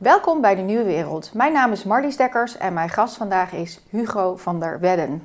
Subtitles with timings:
[0.00, 1.30] Welkom bij de Nieuwe Wereld.
[1.34, 5.22] Mijn naam is Marlies Dekkers en mijn gast vandaag is Hugo van der Wedden.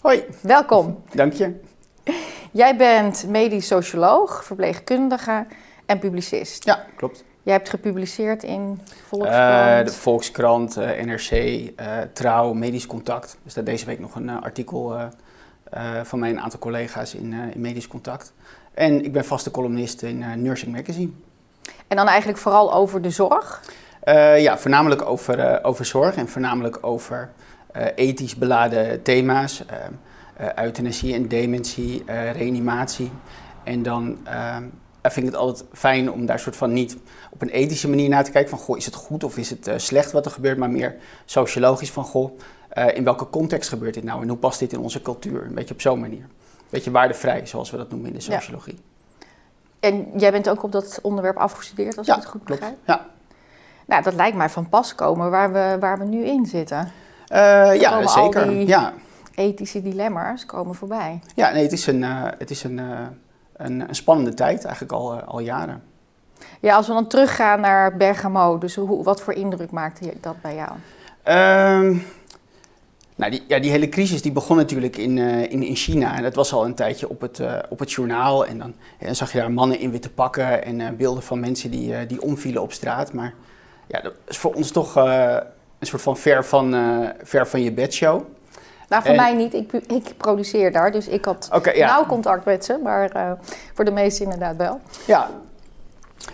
[0.00, 0.24] Hoi.
[0.40, 1.02] Welkom.
[1.12, 1.60] Dank je.
[2.52, 5.46] Jij bent medisch socioloog, verpleegkundige
[5.86, 6.64] en publicist.
[6.64, 7.24] Ja, klopt.
[7.42, 9.78] Jij hebt gepubliceerd in Volkskrant.
[9.78, 13.38] Uh, de Volkskrant, uh, NRC, uh, Trouw, Medisch Contact.
[13.44, 14.96] Er staat deze week nog een artikel
[16.02, 18.32] van mij en een aantal collega's in, in Medisch Contact.
[18.74, 21.10] En ik ben vaste columnist in Nursing Magazine.
[21.88, 23.62] En dan eigenlijk vooral over de zorg?
[24.36, 27.30] ja, voornamelijk over, over zorg en voornamelijk over
[27.94, 29.64] ethisch beladen thema's.
[30.56, 33.10] euthanasie en dementie, reanimatie.
[33.64, 34.18] En dan
[35.02, 36.96] vind ik het altijd fijn om daar soort van niet
[37.30, 38.50] op een ethische manier naar te kijken.
[38.50, 41.90] Van goh, is het goed of is het slecht wat er gebeurt, maar meer sociologisch
[41.90, 42.38] van goh,
[42.74, 45.44] uh, in welke context gebeurt dit nou en hoe past dit in onze cultuur?
[45.44, 46.22] Een beetje op zo'n manier.
[46.22, 48.74] Een beetje waardevrij, zoals we dat noemen in de sociologie.
[48.74, 49.28] Ja.
[49.80, 52.76] En jij bent ook op dat onderwerp afgestudeerd, als ja, ik het goed begrijp?
[52.84, 53.06] Ja.
[53.86, 56.92] Nou, dat lijkt mij van pas komen waar we, waar we nu in zitten.
[57.32, 58.48] Uh, ja, zeker.
[58.48, 58.92] Die ja.
[59.34, 61.20] ethische dilemma's komen voorbij.
[61.34, 62.02] Ja, nee, het is een,
[62.38, 62.78] het is een,
[63.56, 65.82] een, een, spannende tijd, eigenlijk al, al jaren.
[66.60, 70.54] Ja, als we dan teruggaan naar Bergamo, dus hoe, wat voor indruk maakte dat bij
[70.54, 70.70] jou?
[71.24, 72.02] Um,
[73.14, 76.16] nou, die, ja, die hele crisis die begon natuurlijk in, uh, in, in China.
[76.16, 78.46] En dat was al een tijdje op het, uh, op het journaal.
[78.46, 81.70] En dan, en zag je daar mannen in witte pakken en uh, beelden van mensen
[81.70, 83.12] die, die omvielen op straat.
[83.12, 83.34] Maar
[83.86, 86.74] ja, dat is voor ons toch een soort van ver van,
[87.22, 88.22] ver van je bedshow.
[88.88, 89.54] Nou, voor en, mij niet.
[89.54, 91.86] Ik, ik, produceer daar, dus ik had okay, ja.
[91.86, 92.78] nauw contact met ze.
[92.82, 93.36] Maar
[93.74, 94.80] voor de meesten inderdaad wel.
[95.06, 95.30] Ja,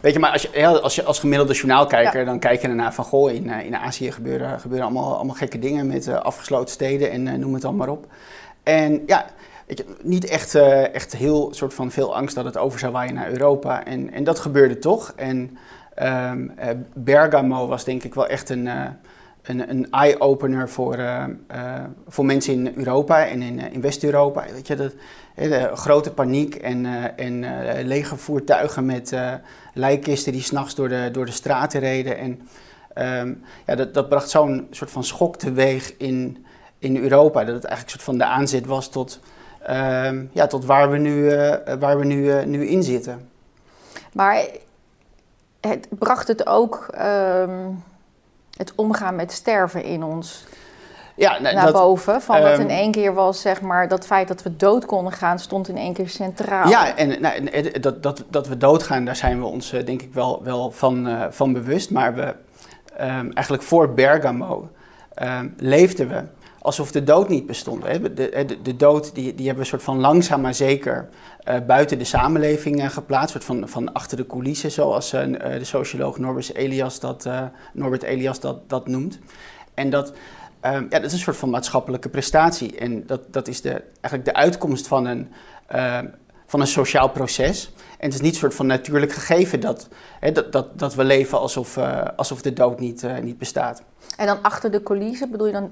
[0.01, 2.25] Weet je, maar als je als, je als gemiddelde journaalkijker, ja.
[2.25, 3.05] dan kijk je ernaar van...
[3.05, 7.27] goh, in, in Azië gebeuren, gebeuren allemaal, allemaal gekke dingen met uh, afgesloten steden en
[7.27, 8.07] uh, noem het dan maar op.
[8.63, 9.27] En ja,
[9.67, 12.93] weet je, niet echt, uh, echt heel soort van veel angst dat het over zou
[12.93, 13.85] waaien naar Europa.
[13.85, 15.13] En, en dat gebeurde toch.
[15.17, 15.59] En
[16.03, 16.55] um,
[16.95, 18.69] Bergamo was denk ik wel echt een,
[19.43, 20.99] een, een eye-opener voor,
[22.09, 24.45] voor mensen in Europa en in, in West-Europa.
[24.53, 24.93] Weet je, dat,
[25.35, 26.87] de grote paniek en,
[27.17, 27.45] en
[27.87, 29.17] lege voertuigen met
[29.75, 32.19] lijkkisten die s'nachts door de, door de straten reden.
[32.19, 32.41] En
[33.23, 36.47] um, ja, dat, dat bracht zo'n soort van schok teweeg in,
[36.79, 37.45] in Europa.
[37.45, 39.21] Dat het eigenlijk een soort van de aanzet was tot,
[39.71, 41.31] um, ja, tot waar we nu,
[41.79, 43.29] waar we nu, nu in zitten.
[44.13, 44.45] Maar
[45.61, 46.95] het bracht het ook
[47.47, 47.83] um,
[48.61, 50.45] het omgaan met sterven in ons
[51.17, 52.23] ja, naar dat, boven.
[52.23, 55.13] Van dat um, in één keer was, zeg maar, dat feit dat we dood konden
[55.13, 56.69] gaan, stond in één keer centraal.
[56.69, 60.15] Ja, en nou, dat, dat, dat we doodgaan, daar zijn we ons uh, denk ik
[60.15, 61.91] wel, wel van, uh, van bewust.
[61.91, 62.35] Maar we,
[63.01, 64.69] um, eigenlijk voor Bergamo
[65.23, 66.25] um, leefden we
[66.61, 67.83] alsof de dood niet bestond.
[67.83, 71.09] De, de, dood die, die hebben we soort van langzaam maar zeker
[71.49, 73.31] uh, buiten de samenleving uh, geplaatst.
[73.31, 77.29] Soort van, van achter de coulissen, zoals uh, de socioloog Norbert Elias dat,
[77.73, 79.19] Norbert Elias dat, dat noemt.
[79.75, 80.13] En dat...
[80.63, 82.77] Ja, dat is een soort van maatschappelijke prestatie.
[82.77, 85.29] En dat, dat is de, eigenlijk de uitkomst van een,
[86.51, 87.73] van een sociaal proces.
[87.99, 89.89] En het is niet een soort van natuurlijk gegeven dat,
[90.21, 93.83] hè, dat, dat, dat we leven alsof, uh, alsof de dood niet, uh, niet bestaat.
[94.17, 95.71] En dan achter de coulissen, bedoel je dan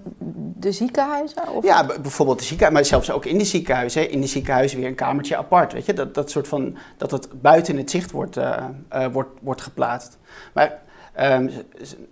[0.59, 1.49] de ziekenhuizen?
[1.49, 1.65] Of?
[1.65, 4.11] Ja, bijvoorbeeld de ziekenhuizen, maar zelfs ook in de ziekenhuizen.
[4.11, 5.93] In de ziekenhuizen weer een kamertje apart, weet je.
[5.93, 8.65] Dat, dat soort van, dat het buiten het zicht wordt, uh,
[9.13, 10.19] wordt, wordt geplaatst.
[10.55, 10.87] Maar
[11.21, 11.51] Um,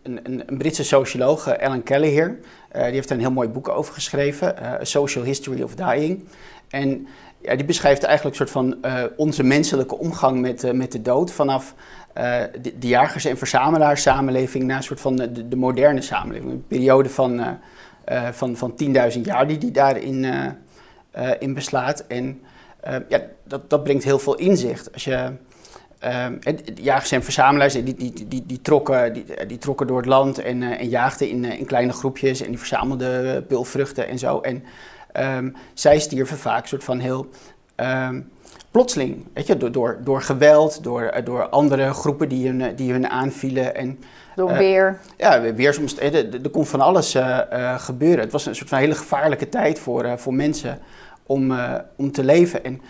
[0.02, 2.38] een, een, een, Britse socioloog, Ellen Kelleher,
[2.76, 5.74] uh, die heeft er een heel mooi boek over geschreven, uh, A Social History of
[5.74, 6.24] Dying.
[6.68, 7.06] En
[7.54, 8.76] die beschrijft eigenlijk een soort van
[9.16, 11.74] onze menselijke omgang met, met de dood vanaf
[12.14, 16.50] de, de, jagers- en verzamelaars samenleving naar een soort van de, de moderne samenleving.
[16.50, 17.58] Een periode van,
[18.32, 18.74] van, van
[19.14, 20.26] 10.000 jaar die die daarin
[21.38, 22.04] in beslaat.
[22.06, 22.40] En
[23.08, 24.92] ja, dat, dat brengt heel veel inzicht.
[24.92, 25.32] Als je
[26.04, 26.38] Um,
[26.74, 30.62] jagers en verzamelaars die, die, die, die, trokken, die, die trokken door het land en,
[30.62, 34.40] en jaagden in, in kleine groepjes en die verzamelden pulvruchten en zo.
[34.40, 34.64] En
[35.18, 37.28] um, zij stierven vaak soort van heel
[37.76, 38.30] um,
[38.70, 42.92] plotseling, weet je, door, door, door geweld, door, uh, door andere groepen die hun, die
[42.92, 43.74] hun aanvielen.
[43.74, 43.98] En,
[44.36, 44.98] door weer.
[45.16, 46.44] Ja, weersomstandigheden.
[46.44, 47.16] Er kon van alles
[47.76, 48.20] gebeuren.
[48.20, 50.78] Het was een soort van hele gevaarlijke tijd voor, voor mensen
[51.26, 51.54] om,
[51.96, 52.64] om te leven.
[52.64, 52.80] En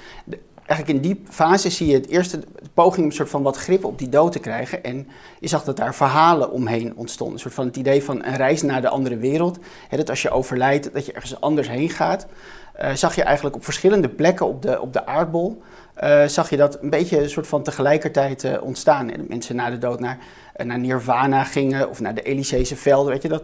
[0.67, 2.41] eigenlijk in die fase zie je het eerste
[2.75, 4.85] poging om een soort van wat grip op die dood te krijgen.
[4.85, 5.09] En
[5.41, 7.35] je zag dat daar verhalen omheen ontstonden.
[7.35, 9.59] Een soort van het idee van een reis naar de andere wereld.
[9.89, 12.27] He, dat als je overlijdt, dat je ergens anders heen gaat.
[12.81, 15.63] Uh, zag je eigenlijk op verschillende plekken op de, op de aardbol.
[16.03, 19.11] Uh, zag je dat een beetje een soort van tegelijkertijd uh, ontstaan.
[19.11, 20.19] En mensen na de dood naar,
[20.65, 23.13] naar Nirvana gingen of naar de Elyseese velden.
[23.13, 23.43] Weet je dat?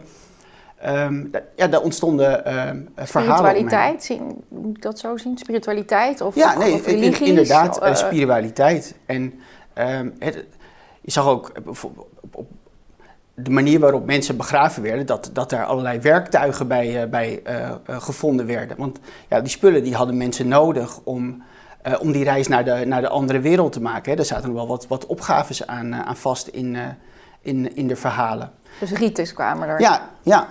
[0.83, 1.25] Ehm,
[1.57, 5.39] ja, daar ontstonden ehm, verhalen Spiritualiteit, zien, moet ik dat zo zien?
[5.39, 7.29] Spiritualiteit of, ja, nee, of religies?
[7.29, 8.95] inderdaad, Uh, spiritualiteit.
[9.07, 9.41] En
[9.73, 10.45] ehm, het,
[11.01, 12.47] je zag ook op, op
[13.35, 17.71] de manier waarop mensen begraven werden, dat, dat er allerlei werktuigen bij, uh, bij uh,
[17.87, 18.77] gevonden werden.
[18.77, 18.99] Want
[19.29, 21.43] ja, die spullen die hadden mensen nodig om,
[21.87, 24.13] uh, om die reis naar de, naar de andere wereld te maken.
[24.13, 24.19] Hè.
[24.19, 26.77] Er zaten nog wel wat, wat opgaves aan, aan vast in,
[27.41, 28.51] in, in de verhalen.
[28.81, 29.81] Dus rites kwamen er.
[29.81, 30.49] Ja, ja.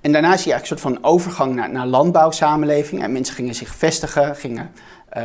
[0.00, 3.02] En daarna zie je eigenlijk een soort van overgang naar, naar landbouwsamenleving.
[3.02, 4.70] En mensen gingen zich vestigen, gingen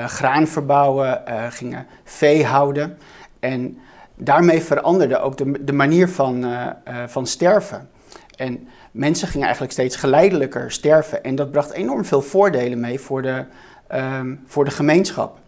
[0.06, 2.98] graan verbouwen, gingen vee houden.
[3.40, 3.78] En
[4.16, 6.68] daarmee veranderde ook de, de manier van, uh,
[7.08, 7.90] van sterven.
[8.36, 11.24] En mensen gingen eigenlijk steeds geleidelijker sterven.
[11.24, 13.46] En dat bracht enorm veel voordelen mee voor de,
[13.94, 15.40] um, voor de gemeenschap.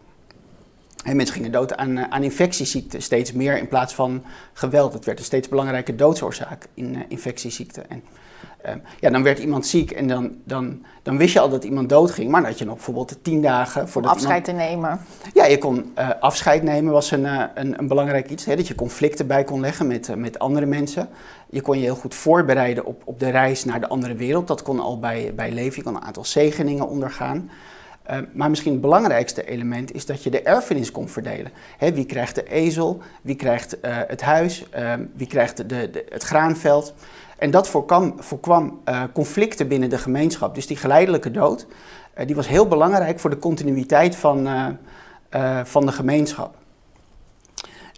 [1.03, 4.23] En mensen gingen dood aan, aan infectieziekten steeds meer in plaats van
[4.53, 4.93] geweld.
[4.93, 7.89] Het werd een steeds belangrijke doodsoorzaak in infectieziekten.
[7.89, 8.03] En,
[8.99, 12.31] ja, dan werd iemand ziek en dan, dan, dan wist je al dat iemand doodging.
[12.31, 13.87] Maar dan had je nog bijvoorbeeld tien dagen...
[13.95, 14.69] Om afscheid iemand...
[14.69, 14.99] te nemen.
[15.33, 18.45] Ja, je kon uh, afscheid nemen was een, uh, een, een, belangrijk iets.
[18.45, 21.09] Hè, dat je conflicten bij kon leggen met, uh, met andere mensen.
[21.49, 24.47] Je kon je heel goed voorbereiden op, op de reis naar de andere wereld.
[24.47, 25.77] Dat kon al bij, bij leven.
[25.77, 27.49] Je kon een aantal zegeningen ondergaan.
[28.11, 31.51] Uh, maar misschien het belangrijkste element is dat je de erfenis kon verdelen.
[31.77, 36.05] Hè, wie krijgt de ezel, wie krijgt uh, het huis, uh, wie krijgt de, de,
[36.09, 36.93] het graanveld.
[37.37, 40.55] En dat voorkwam, uh, conflicten binnen de gemeenschap.
[40.55, 41.65] Dus die geleidelijke dood,
[42.17, 46.55] uh, die was heel belangrijk voor de continuïteit van, uh, van de gemeenschap.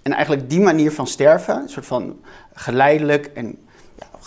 [0.03, 2.19] En eigenlijk die manier van sterven, een soort van
[2.53, 3.57] geleidelijk en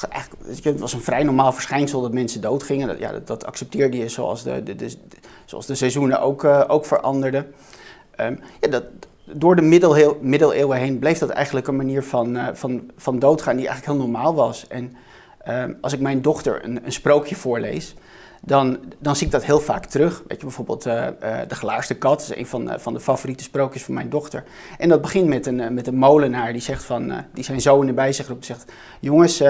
[0.08, 2.88] eigenlijk, het was een vrij normaal verschijnsel dat mensen doodgingen.
[2.88, 4.96] Dat, ja, dat, accepteerde je zoals de, de, de,
[5.44, 7.54] zoals de seizoenen ook, ook veranderden.
[8.20, 8.84] Um, ja, dat,
[9.32, 13.56] door de middel, middeleeuwen heen bleef dat eigenlijk een manier van, uh, van, van doodgaan
[13.56, 14.66] die eigenlijk heel normaal was.
[14.66, 14.96] En
[15.48, 17.94] uh, als ik mijn dochter een, een, sprookje voorlees,
[18.42, 20.22] dan, dan zie ik dat heel vaak terug.
[20.28, 21.06] Weet je, bijvoorbeeld uh,
[21.48, 24.44] De Gelaarste Kat is een van, van de favoriete sprookjes van mijn dochter.
[24.78, 28.12] En dat begint met een, met een molenaar die, zegt van, die zijn zoon bij
[28.12, 28.72] zich roept zegt...
[29.00, 29.42] Jongens,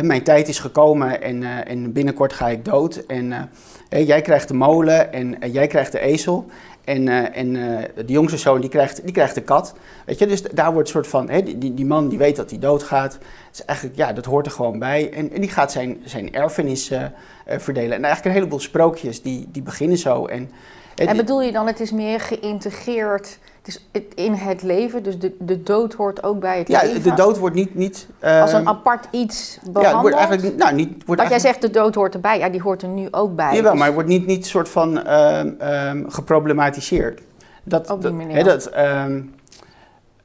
[0.00, 2.96] mijn tijd is gekomen en, en binnenkort ga ik dood.
[3.06, 3.50] En
[3.88, 6.46] jij krijgt de molen en jij krijgt de ezel.
[6.86, 9.74] En, uh, en uh, de jongste zoon die krijgt, die krijgt de kat.
[10.04, 12.50] Weet je, dus daar wordt een soort van, hè, die, die man die weet dat
[12.50, 13.18] hij doodgaat.
[13.50, 15.12] Dus eigenlijk, ja, dat hoort er gewoon bij.
[15.12, 17.02] En, en die gaat zijn, zijn erfenis uh,
[17.46, 17.96] verdelen.
[17.96, 20.26] En eigenlijk een heleboel sprookjes die, die beginnen zo.
[20.26, 20.50] En,
[20.94, 25.36] en bedoel je dan, het is meer geïntegreerd het is in het leven, dus de,
[25.38, 27.02] de dood hoort ook bij het ja, leven?
[27.02, 27.74] Ja, de dood wordt niet...
[27.74, 29.84] niet Als een apart iets behandeld?
[29.84, 30.56] Ja, het wordt eigenlijk...
[30.56, 32.38] Nou, niet, wordt Wat jij zegt, de dood hoort erbij.
[32.38, 33.54] Ja, die hoort er nu ook bij.
[33.54, 33.78] Jawel, dus...
[33.78, 37.20] maar het wordt niet, niet soort van uh, um, geproblematiseerd.
[37.62, 38.36] Dat, Op die manier.
[38.36, 39.34] Hè, dat, um,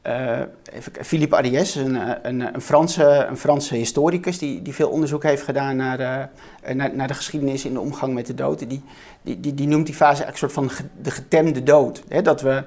[0.07, 0.39] uh,
[1.01, 5.75] Philippe Ariès, een, een, een, Franse, een Franse historicus die, die veel onderzoek heeft gedaan
[5.75, 8.59] naar, uh, naar, naar, de geschiedenis in de omgang met de dood.
[8.59, 8.83] Die,
[9.21, 12.03] die, die, die noemt die fase eigenlijk een soort van de getemde dood.
[12.07, 12.21] Hè?
[12.21, 12.63] Dat we...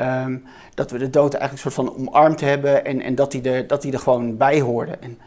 [0.00, 0.44] Um,
[0.74, 3.66] dat we de dood eigenlijk een soort van omarmd hebben en, en dat, die er,
[3.66, 4.96] dat die er gewoon bij hoorde.
[5.00, 5.18] En,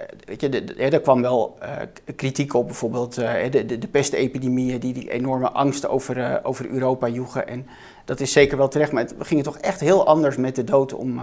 [0.00, 1.68] uh, weet je, de, er kwam wel uh,
[2.16, 7.08] kritiek op, bijvoorbeeld uh, de, de, de pestepidemieën die die enorme angst over, over Europa
[7.08, 7.48] joegen.
[7.48, 7.66] En
[8.04, 10.64] dat is zeker wel terecht, maar het, we gingen toch echt heel anders met de
[10.64, 11.20] dood om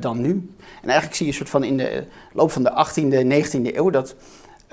[0.00, 0.54] dan nu.
[0.82, 3.90] En eigenlijk zie je een soort van in de loop van de 18e, 19e eeuw
[3.90, 4.14] dat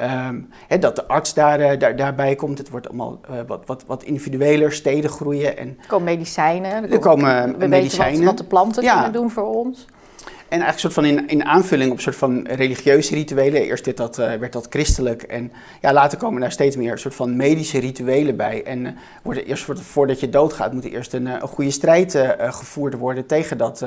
[0.01, 2.57] Um, he, dat de arts daar, uh, daar, daarbij komt.
[2.57, 5.57] Het wordt allemaal uh, wat, wat, wat individueler, steden groeien.
[5.57, 6.71] En er komen medicijnen.
[6.71, 7.79] Er, er komen we medicijnen.
[7.79, 8.93] weten wat, wat de planten ja.
[8.93, 9.85] kunnen doen voor ons.
[10.25, 13.61] En eigenlijk soort van in, in aanvulling op soort van religieuze rituelen.
[13.61, 15.51] Eerst werd dat, uh, werd dat christelijk en
[15.81, 18.63] ja, later komen daar steeds meer soort van medische rituelen bij.
[18.63, 23.25] En wordt eerst voordat je doodgaat moet er eerst een, een goede strijd gevoerd worden
[23.25, 23.85] tegen dat,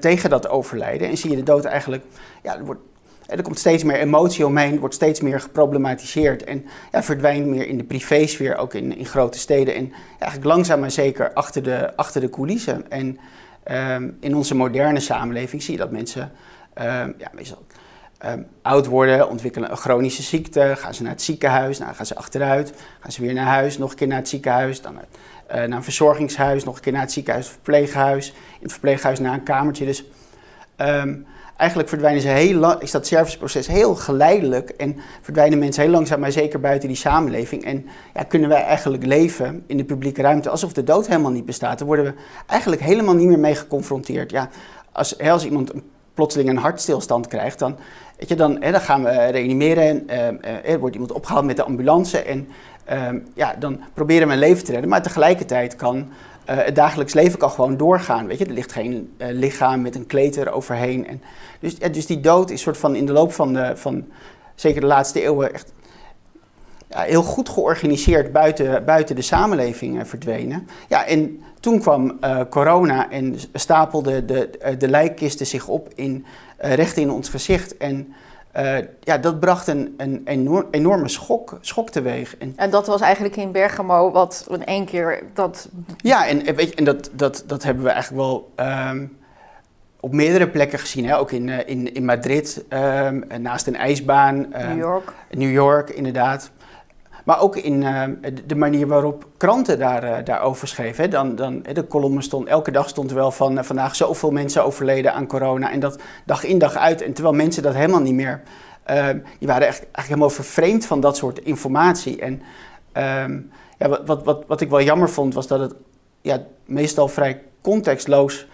[0.00, 1.08] tegen dat overlijden.
[1.08, 2.04] En zie je de dood eigenlijk,
[2.42, 2.80] ja, wordt
[3.26, 7.78] er komt steeds meer emotie omheen, wordt steeds meer geproblematiseerd en ja, verdwijnt meer in
[7.78, 9.74] de privésfeer, ook in, in grote steden.
[9.74, 12.90] En eigenlijk langzaam maar zeker achter de, achter de coulissen.
[12.90, 13.18] En
[13.70, 16.32] um, in onze moderne samenleving zie je dat mensen
[16.74, 17.64] um, ja, meestal
[18.26, 22.14] um, oud worden, ontwikkelen een chronische ziekte, gaan ze naar het ziekenhuis, nou, gaan ze
[22.14, 24.94] achteruit, gaan ze weer naar huis, nog een keer naar het ziekenhuis, dan
[25.48, 29.32] naar een verzorgingshuis, nog een keer naar het ziekenhuis of verpleeghuis, in het verpleeghuis naar
[29.32, 29.84] een kamertje.
[29.84, 30.04] Dus
[31.56, 36.20] eigenlijk verdwijnen ze heel lang, is dat serviceproces heel geleidelijk en verdwijnen mensen heel langzaam
[36.20, 37.64] maar zeker buiten die samenleving.
[37.64, 41.46] En ja, kunnen wij eigenlijk leven in de publieke ruimte alsof de dood helemaal niet
[41.46, 41.78] bestaat.
[41.78, 42.14] Daar worden we
[42.46, 44.30] eigenlijk helemaal niet meer mee geconfronteerd.
[44.30, 44.48] Ja,
[44.92, 45.72] als, als iemand
[46.14, 47.76] plotseling een hartstilstand krijgt, dan,
[48.18, 50.08] weet je, dan, hè, dan gaan we reanimeren.
[50.08, 52.48] En, uh, er wordt iemand opgehaald met de ambulance en
[52.92, 54.90] uh, ja, dan proberen we een leven te redden.
[54.90, 56.08] Maar tegelijkertijd kan
[56.46, 58.26] het dagelijks leven kan gewoon doorgaan.
[58.26, 58.44] Weet je?
[58.44, 61.06] Er ligt geen lichaam met een kleed eroverheen.
[61.06, 61.22] En
[61.60, 64.04] dus, ja, dus die dood is soort van in de loop van, de, van
[64.54, 65.72] zeker de laatste eeuwen echt
[66.88, 70.68] ja, heel goed georganiseerd buiten, buiten de samenleving verdwenen.
[70.88, 72.18] Ja, en toen kwam
[72.50, 76.26] corona en stapelde de, de lijkkisten zich op in,
[76.56, 77.76] recht in ons gezicht.
[77.76, 78.14] En
[78.58, 82.36] uh, ja, dat bracht een, een enorme schok, schok teweeg.
[82.36, 85.68] En, en, dat was eigenlijk in Bergamo wat in één keer dat...
[85.96, 89.18] Ja, en, weet je, en dat, dat, dat hebben we eigenlijk wel um,
[90.00, 91.06] op meerdere plekken gezien.
[91.06, 91.18] Hè?
[91.18, 94.36] Ook in, uh, in, in Madrid, um, naast een ijsbaan.
[94.36, 95.12] Um, New York.
[95.30, 96.50] New York, inderdaad.
[97.26, 98.02] Maar ook in uh,
[98.46, 101.10] de manier waarop kranten daar, uh, daarover schreven.
[101.10, 105.14] Dan, dan, de kolommen stond, elke dag stond wel van uh, vandaag zoveel mensen overleden
[105.14, 105.70] aan corona.
[105.70, 107.02] En dat dag in dag uit.
[107.02, 108.42] En terwijl mensen dat helemaal niet meer.
[109.38, 112.20] die waren echt, eigenlijk helemaal vervreemd van dat soort informatie.
[112.20, 112.42] En
[112.92, 113.40] ehm,
[113.78, 115.74] ja, wat, wat, wat, wat ik wel jammer vond, was dat het
[116.20, 118.46] ja, meestal vrij contextloos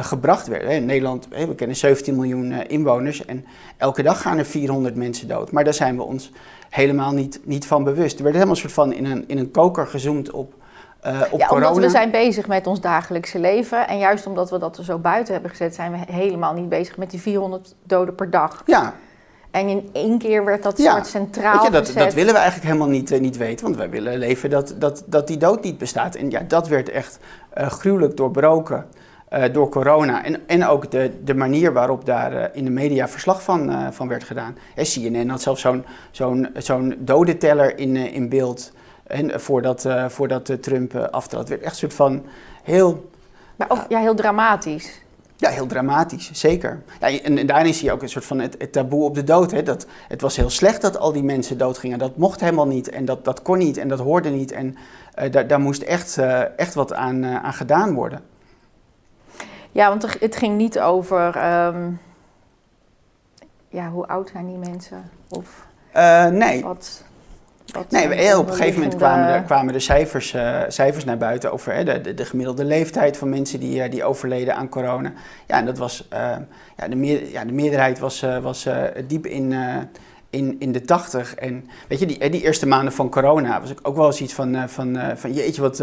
[0.00, 0.62] gebracht werd.
[0.62, 3.44] In Nederland, we kennen 17 miljoen inwoners en
[3.76, 5.52] elke dag gaan er 400 mensen dood.
[5.52, 6.32] Maar daar zijn we ons
[6.70, 8.16] helemaal niet, niet van bewust.
[8.16, 10.54] Er werd helemaal een soort van in een, in een koker gezoomd op,
[11.06, 11.68] uh, op ja, corona.
[11.68, 13.88] Omdat we zijn bezig met ons dagelijkse leven.
[13.88, 16.96] En juist omdat we dat er zo buiten hebben gezet, zijn we helemaal niet bezig
[16.96, 18.62] met die 400 doden per dag.
[18.66, 18.94] Ja.
[19.50, 22.68] En in één keer werd dat soort centraal Weet je, dat, dat willen we eigenlijk
[22.68, 23.64] helemaal niet, uh, niet weten.
[23.64, 26.14] Want wij willen leven dat, dat, dat die dood niet bestaat.
[26.14, 27.18] En ja, dat werd echt
[27.58, 28.86] uh, gruwelijk doorbroken.
[29.32, 30.24] Uh, door corona.
[30.24, 33.86] En, en ook de, de manier waarop daar uh, in de media verslag van, uh,
[33.90, 34.56] van werd gedaan.
[34.74, 38.72] En CNN had zelfs zo'n zo'n zo'n dodenteller in, in beeld.
[39.06, 41.40] En voordat, voordat Trump aftrad.
[41.40, 42.24] Het werd echt een soort van
[42.62, 43.10] heel.
[43.56, 45.00] Maar ook ja, heel dramatisch.
[45.36, 46.82] Ja, heel dramatisch, zeker.
[47.00, 49.24] Ja, en, en, daarin zie je ook een soort van het, het, taboe op de
[49.24, 49.50] dood.
[49.50, 49.62] Hè?
[49.62, 51.98] Dat, het was heel slecht dat al die mensen doodgingen.
[51.98, 54.52] Dat mocht helemaal niet en dat, dat kon niet en dat hoorde niet.
[54.52, 54.76] En
[55.30, 56.18] daar, daar moest echt,
[56.56, 58.29] echt wat aan, aan gedaan worden.
[59.72, 61.36] Ja, want het ging niet over.
[61.66, 62.00] Um,
[63.68, 65.10] ja, hoe oud zijn die mensen?
[65.28, 66.62] Of uh, nee.
[66.62, 67.04] Wat,
[67.72, 71.52] wat nee, op een gegeven moment kwamen er, kwamen de cijfers, uh, cijfers naar buiten
[71.52, 75.12] over hè, de, de, de, gemiddelde leeftijd van mensen die, uh, die overleden aan corona.
[75.46, 76.08] Ja, en dat was,
[76.76, 78.68] ja, de, meer, ja, de meerderheid was, was
[79.06, 79.54] diep in,
[80.30, 81.34] in, in de tachtig.
[81.34, 84.34] En weet je, die, die eerste maanden van corona was ik ook wel eens iets
[84.34, 85.82] van, eh, van, eh, van jeetje, wat,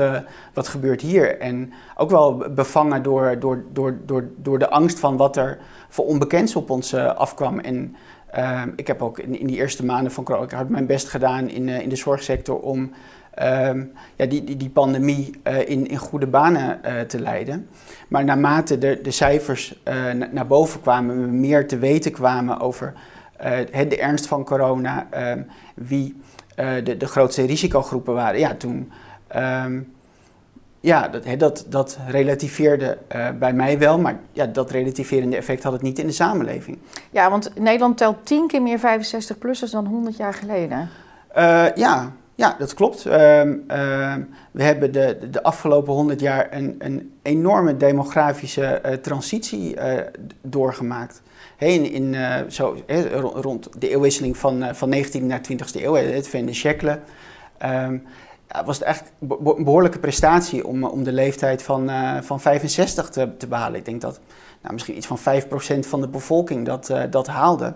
[0.54, 1.40] wat gebeurt hier?
[1.40, 5.58] En ook wel bevangen door, door, door, door, door de angst van wat er
[5.90, 7.60] voor onbekends op ons afkwam.
[7.60, 7.96] En
[8.32, 11.08] ehm, ik heb ook in, in, die eerste maanden van corona, ik had mijn best
[11.08, 12.92] gedaan in, in de zorgsector om
[13.34, 13.84] ehm,
[14.16, 17.70] ja, die, die, die pandemie in, in goede banen te leiden.
[18.08, 19.82] Maar naarmate de, de cijfers
[20.32, 22.94] naar boven kwamen, we meer te weten kwamen over
[23.88, 26.16] de ernst van corona, um, wie
[26.60, 28.40] uh, de, de grootste risicogroepen waren.
[28.40, 28.92] Ja, toen.
[29.36, 29.96] Um,
[30.80, 35.74] ja, dat, dat, dat relativeerde uh, bij mij wel, maar ja, dat relativerende effect had
[35.74, 36.78] het niet in de samenleving.
[37.12, 40.90] Ja, want Nederland telt tien keer meer 65-plussers dan 100 jaar geleden.
[41.76, 43.06] ja, ja, dat klopt.
[43.06, 43.14] Um,
[44.52, 50.00] we hebben de, de afgelopen 100 jaar een, een enorme demografische uh, transitie uh,
[50.42, 51.22] doorgemaakt
[51.58, 52.78] in, in, uh, zo,
[53.34, 57.00] rond de eeuwwisseling van, uh, van 19e naar 20e eeuw, het Van de
[58.50, 59.16] ja, was het eigenlijk
[59.58, 61.90] een behoorlijke prestatie om, om de leeftijd van,
[62.24, 63.80] van 65 te, te behalen.
[63.80, 64.20] Ik denk dat
[64.62, 67.74] nou, misschien iets van 5% van de bevolking dat, dat haalde.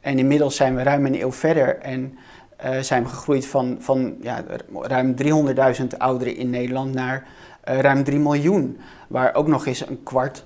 [0.00, 2.18] En inmiddels zijn we ruim een eeuw verder en
[2.80, 4.44] zijn we gegroeid van, van ja,
[4.80, 5.14] ruim
[5.80, 7.26] 300.000 ouderen in Nederland naar
[7.62, 8.78] ruim 3 miljoen.
[9.08, 10.44] Waar ook nog eens een kwart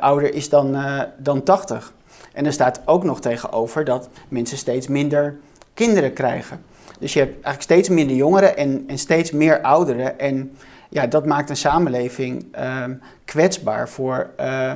[0.00, 0.76] ouder is dan,
[1.18, 1.94] dan 80.
[2.32, 5.36] En er staat ook nog tegenover dat mensen steeds minder
[5.74, 6.62] kinderen krijgen.
[6.98, 10.18] Dus je hebt eigenlijk steeds minder jongeren en, en steeds meer ouderen.
[10.18, 10.56] En
[10.88, 12.94] ja, dat maakt een samenleving ehm,
[13.24, 14.72] kwetsbaar voor, uh,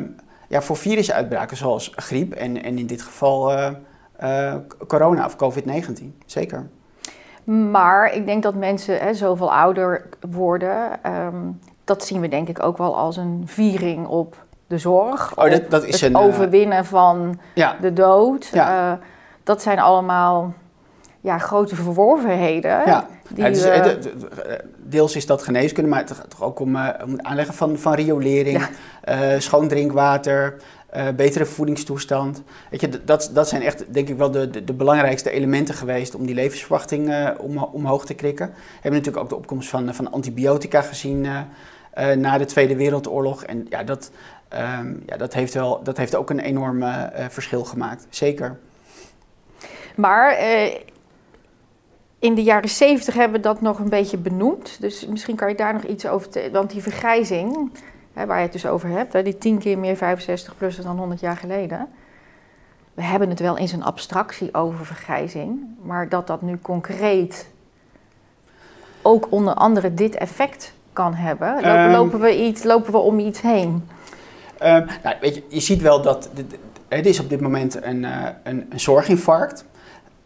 [0.49, 3.71] ja, voor virusuitbraken zoals griep en, en in dit geval uh,
[4.23, 4.55] uh,
[4.87, 6.05] corona of COVID-19.
[6.27, 6.69] Zeker.
[7.71, 12.63] Maar ik denk dat mensen hè, zoveel ouder worden, um, dat zien we denk ik
[12.63, 15.37] ook wel als een viering op de zorg.
[15.37, 17.77] Oh, dat, dat is het een, eh, overwinnen van ja.
[17.81, 18.51] de dood.
[18.53, 18.93] Ja.
[18.93, 18.99] Uh,
[19.43, 20.55] dat zijn allemaal
[21.21, 22.71] ja, grote verworvenheden.
[22.71, 23.07] Ja.
[23.29, 23.85] Die, ja, is, uh,
[24.77, 28.69] deels is dat geneeskunde, maar toch, ook om, uh, om het aanleggen van, van riolering,
[29.05, 29.41] ja.
[29.41, 30.57] schoon drinkwater,
[31.17, 32.43] betere voedingstoestand.
[32.71, 36.15] Weet je, dat, dat zijn echt, denk ik, wel de, de, de belangrijkste elementen geweest
[36.15, 38.47] om die levensverwachting om, omhoog te krikken.
[38.47, 41.27] We hebben natuurlijk ook de opkomst van, van antibiotica gezien
[42.17, 43.45] na de Tweede Wereldoorlog.
[43.45, 44.11] En ja, dat,
[44.55, 48.59] Um, ja, dat, heeft wel, dat heeft ook een enorm uh, verschil gemaakt, zeker.
[49.97, 50.75] Maar uh,
[52.19, 54.81] in de jaren 70 hebben we dat nog een beetje benoemd.
[54.81, 56.29] Dus misschien kan je daar nog iets over...
[56.29, 57.73] Te, want die vergrijzing,
[58.13, 59.13] hè, waar je het dus over hebt...
[59.13, 61.89] Hè, die tien keer meer 65 plus dan 100 jaar geleden...
[62.95, 65.61] We hebben het wel in zijn abstractie over vergrijzing.
[65.83, 67.49] Maar dat dat nu concreet
[69.03, 71.55] ook onder andere dit effect kan hebben.
[71.55, 71.91] Lopen, Ehm.
[71.91, 73.89] lopen we, iets, lopen we om iets heen?
[74.61, 76.31] Ehm, nou, weet je, je ziet wel dat
[76.89, 79.65] er is op dit moment een, eh, een, zorginfarct.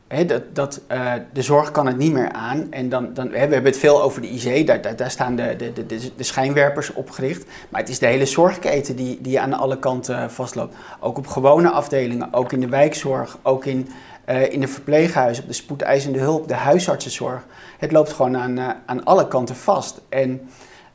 [0.09, 2.73] Hè, dat, dat, eh, de zorg kan het niet meer aan.
[2.73, 5.73] En dan, dan, we hebben het veel over de IC, daar, daar, staan de, de,
[5.73, 5.87] de,
[6.17, 7.47] de, schijnwerpers op gericht.
[7.69, 10.76] Maar het is de hele zorgketen die, die aan alle kanten eh, vastloopt.
[11.00, 13.88] Ook op gewone afdelingen, ook in de wijkzorg, ook in,
[14.25, 17.47] eh, in de verpleeghuizen, op de spoedeisende hulp, de huisartsenzorg.
[17.79, 20.00] Het loopt gewoon aan, aan alle kanten vast.
[20.09, 20.49] En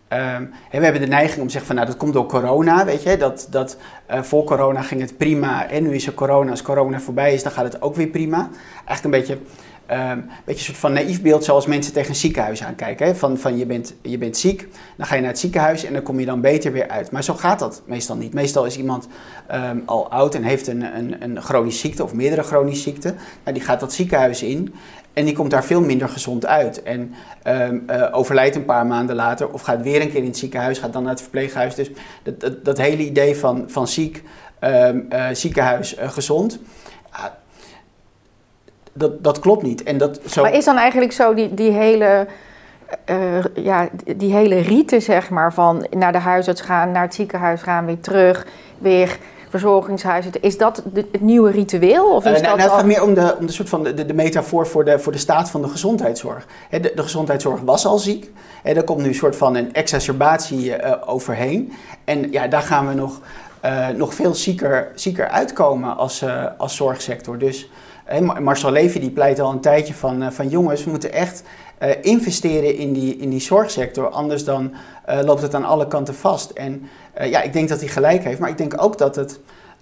[0.10, 3.04] Ehm, we hebben de neiging om te zeggen van nou dat komt door corona, weet
[3.04, 6.62] je, dat, dat eh, voor corona ging het prima en nu is er corona, als
[6.62, 8.50] corona voorbij is dan gaat het ook weer prima.
[8.86, 9.38] Eigenlijk een beetje,
[9.86, 13.06] ehm, beetje een soort van naïef beeld zoals mensen tegen een ziekenhuis aankijken.
[13.06, 13.16] Hè?
[13.16, 16.02] Van, van je, bent, je bent ziek, dan ga je naar het ziekenhuis en dan
[16.02, 17.12] kom je dan beter weer uit.
[17.12, 18.34] Maar zo gaat dat meestal niet.
[18.34, 19.08] Meestal is iemand
[19.48, 23.18] ehm, al oud en heeft een, een, een chronische ziekte of meerdere chronische ziekten.
[23.44, 24.74] Nou, die gaat dat ziekenhuis in
[25.14, 26.84] en die komt daar veel minder gezond uit.
[26.84, 27.14] En
[27.44, 30.80] ehm, eh, overlijdt een paar maanden later of gaat weer een keer in het ziekenhuis,
[30.80, 31.76] gaat dan naar het verpleeghuis.
[31.76, 31.92] Dus
[32.24, 34.24] dat, dat, dat hele idee van, van ziek,
[34.60, 36.60] ehm, eh, ziekenhuis, eh, gezond,
[37.10, 37.26] ah,
[38.94, 39.84] dat, dat klopt niet.
[39.84, 40.42] En dat zo...
[40.42, 42.28] Maar is dan eigenlijk zo die, die hele...
[43.06, 47.62] eh, ja, die hele rite, zeg maar, van naar de huisarts gaan, naar het ziekenhuis
[47.62, 48.48] gaan, weer terug,
[48.78, 49.18] weer
[49.50, 50.32] verzorgingshuizen.
[50.42, 52.06] Is dat de- het nieuwe ritueel?
[52.16, 53.70] Of Eh, is nou, dat nou, het al- gaat meer om de, om de, soort
[53.70, 56.46] van de, de metafoor voor de, voor de staat van de gezondheidszorg.
[56.70, 58.32] De, de gezondheidszorg was al ziek.
[58.64, 61.74] En er komt nu een soort van een exacerbatie eh, overheen.
[62.04, 63.20] En ja, daar gaan we nog,
[63.62, 66.24] eh, nog veel zieker, zieker uitkomen als,
[66.58, 67.38] als zorgsector.
[67.38, 67.70] Dus
[68.42, 71.44] Marcel Levy die pleit al een tijdje van, van jongens, we moeten echt
[71.80, 74.10] eh, investeren in die, in die zorgsector.
[74.10, 74.74] Anders dan
[75.06, 76.50] eh, loopt het aan alle kanten vast.
[76.50, 78.40] En eh, ja, ik denk dat hij gelijk heeft.
[78.40, 79.40] Maar ik denk ook dat het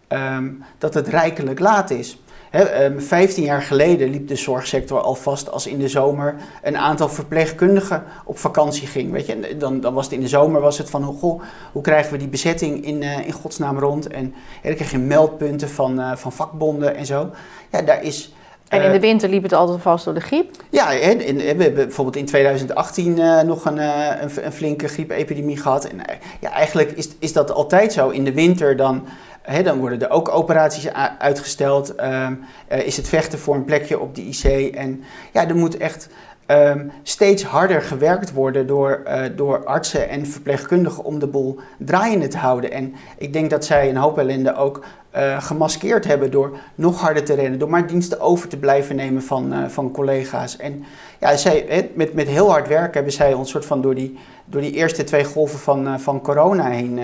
[0.08, 2.22] ehm, dat het rijkelijk laat is.
[2.52, 7.10] Ehm, 15 jaar geleden liep de zorgsector al vast als in de zomer een aantal
[7.10, 9.12] verpleegkundigen op vakantie ging.
[9.12, 9.34] Weet je?
[9.34, 12.12] En dan, dan was het in de zomer was het van, oh, goh, hoe krijgen
[12.12, 14.08] we die bezetting in, in godsnaam rond?
[14.08, 14.34] En
[14.64, 17.30] dan kreeg je meldpunten van, van vakbonden en zo.
[17.72, 18.32] Ja, daar is...
[18.70, 20.52] En in eh, de winter liep het altijd vast door de griep.
[20.70, 25.86] ja, we hebben bijvoorbeeld in 2018 eh, nog een, eh, een, een flinke griepepidemie gehad.
[25.86, 26.02] En
[26.40, 28.10] ja, eigenlijk is, is dat altijd zo.
[28.10, 29.08] In de winter dan,
[29.42, 31.96] hè, dan worden er ook operaties uitgesteld.
[31.96, 32.34] Ehm,
[32.68, 34.76] eh, is het vechten voor een plekje op de IC.
[34.76, 35.04] En
[35.34, 36.10] ja, er moet echt
[36.48, 42.28] ehm, steeds harder gewerkt worden door, eh, door artsen en verpleegkundigen om de boel draaiende
[42.28, 42.72] te houden.
[42.72, 47.24] En ik denk dat zij een hoop ellende ook eh, gemaskeerd hebben door nog harder
[47.24, 50.58] te rennen, door maar diensten over te blijven nemen van, eh, van collega's.
[50.58, 50.84] En
[51.20, 54.62] ja, zij, met, met heel hard werk hebben zij ons soort van door die, door
[54.62, 57.00] die eerste twee golven van, van corona heen,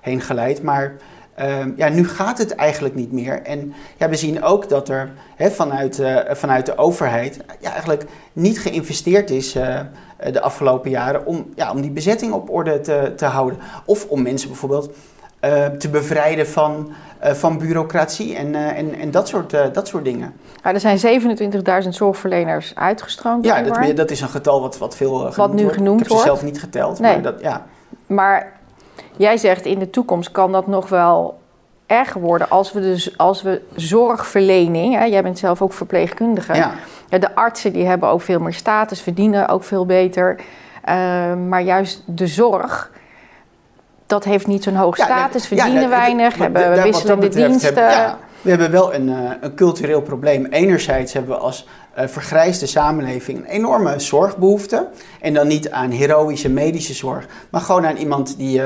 [0.00, 0.62] heen geleid.
[0.62, 0.92] Maar
[1.38, 3.42] ehm, ja, nu gaat het eigenlijk niet meer.
[3.42, 8.04] En ja, we zien ook dat er hè, vanuit, eh, vanuit de overheid ja, eigenlijk
[8.32, 9.80] niet geïnvesteerd is eh,
[10.32, 13.58] de afgelopen jaren om, ja, om die bezetting op orde te, te houden.
[13.84, 14.90] Of om mensen bijvoorbeeld
[15.40, 20.32] eh, te bevrijden van, van bureaucratie en, en, en dat, soort, dat soort dingen.
[20.64, 21.22] Ja, er zijn
[21.82, 23.44] 27.000 zorgverleners uitgestroomd.
[23.44, 25.76] Ja, dat, dat is een getal wat, wat veel genoemd nu wordt.
[25.76, 26.40] genoemd Ik heb ze wordt.
[26.40, 27.12] zelf niet geteld, Nee.
[27.12, 27.66] maar dat, ja.
[28.06, 28.57] Maar
[29.18, 31.38] jij zegt in de toekomst kan dat nog wel
[31.86, 36.72] erger worden als we, dus, als we zorgverlening, hè, jij bent zelf ook verpleegkundige, ja.
[37.10, 40.36] Ja, de artsen die hebben ook veel meer status, verdienen ook veel beter.
[40.84, 40.94] Eh,
[41.48, 42.90] maar juist de zorg,
[44.06, 47.74] dat heeft niet zo'n hoog Ja, status, verdienen ja, weinig, hebben dat wisselende diensten.
[47.88, 50.46] hebben- we hebben wel een, eh, een cultureel probleem.
[50.46, 54.86] Enerzijds hebben we als eh, vergrijsde samenleving een enorme zorgbehoefte.
[55.20, 58.62] En dan niet aan heroïsche medische zorg, maar gewoon aan iemand die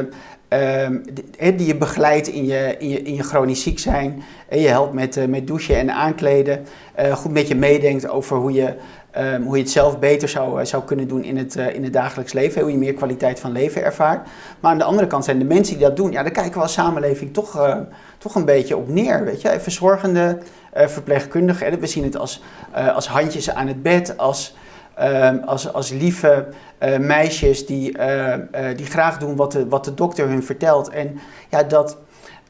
[0.53, 4.23] ehm, die, je begeleidt in je, in, je, in je chronisch ziek zijn.
[4.49, 6.65] En je helpt met, eh, met douchen en aankleden.
[6.95, 8.75] eh, goed met je meedenkt over hoe je,
[9.11, 11.93] ehm, hoe je het zelf beter zou, eh, zou kunnen doen in het, in het
[11.93, 12.63] dagelijks leven.
[12.63, 14.29] Hoe je meer kwaliteit van leven ervaart.
[14.61, 16.61] Maar aan de andere kant zijn de mensen die dat doen, ja, daar kijken we
[16.61, 17.77] als samenleving toch,
[18.19, 19.25] toch een beetje op neer.
[19.25, 19.61] Weet je?
[19.61, 20.39] Verzorgende
[20.73, 22.43] verpleegkundigen, we zien het als,
[22.95, 24.55] als handjes aan het bed, als,
[25.47, 26.47] als, als lieve
[26.79, 30.89] eh, meisjes die, eh, eh, die graag doen wat de, wat de dokter hun vertelt.
[30.89, 31.97] En ja, dat.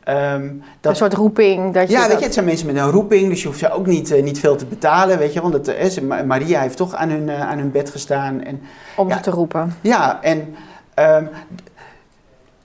[0.04, 0.48] ehm,
[0.80, 1.74] dat Een soort roeping.
[1.74, 3.70] Dat je ja, weet je, het zijn mensen met een roeping, dus je hoeft ze
[3.70, 5.40] ook niet, eh, niet veel te betalen, weet je.
[5.40, 8.42] Want het, eh, ze- Maria heeft toch aan hun, aan hun bed gestaan.
[8.42, 8.60] En
[8.96, 9.16] om ja.
[9.16, 9.76] ze te roepen.
[9.80, 10.54] ja, en
[10.94, 11.24] ehm,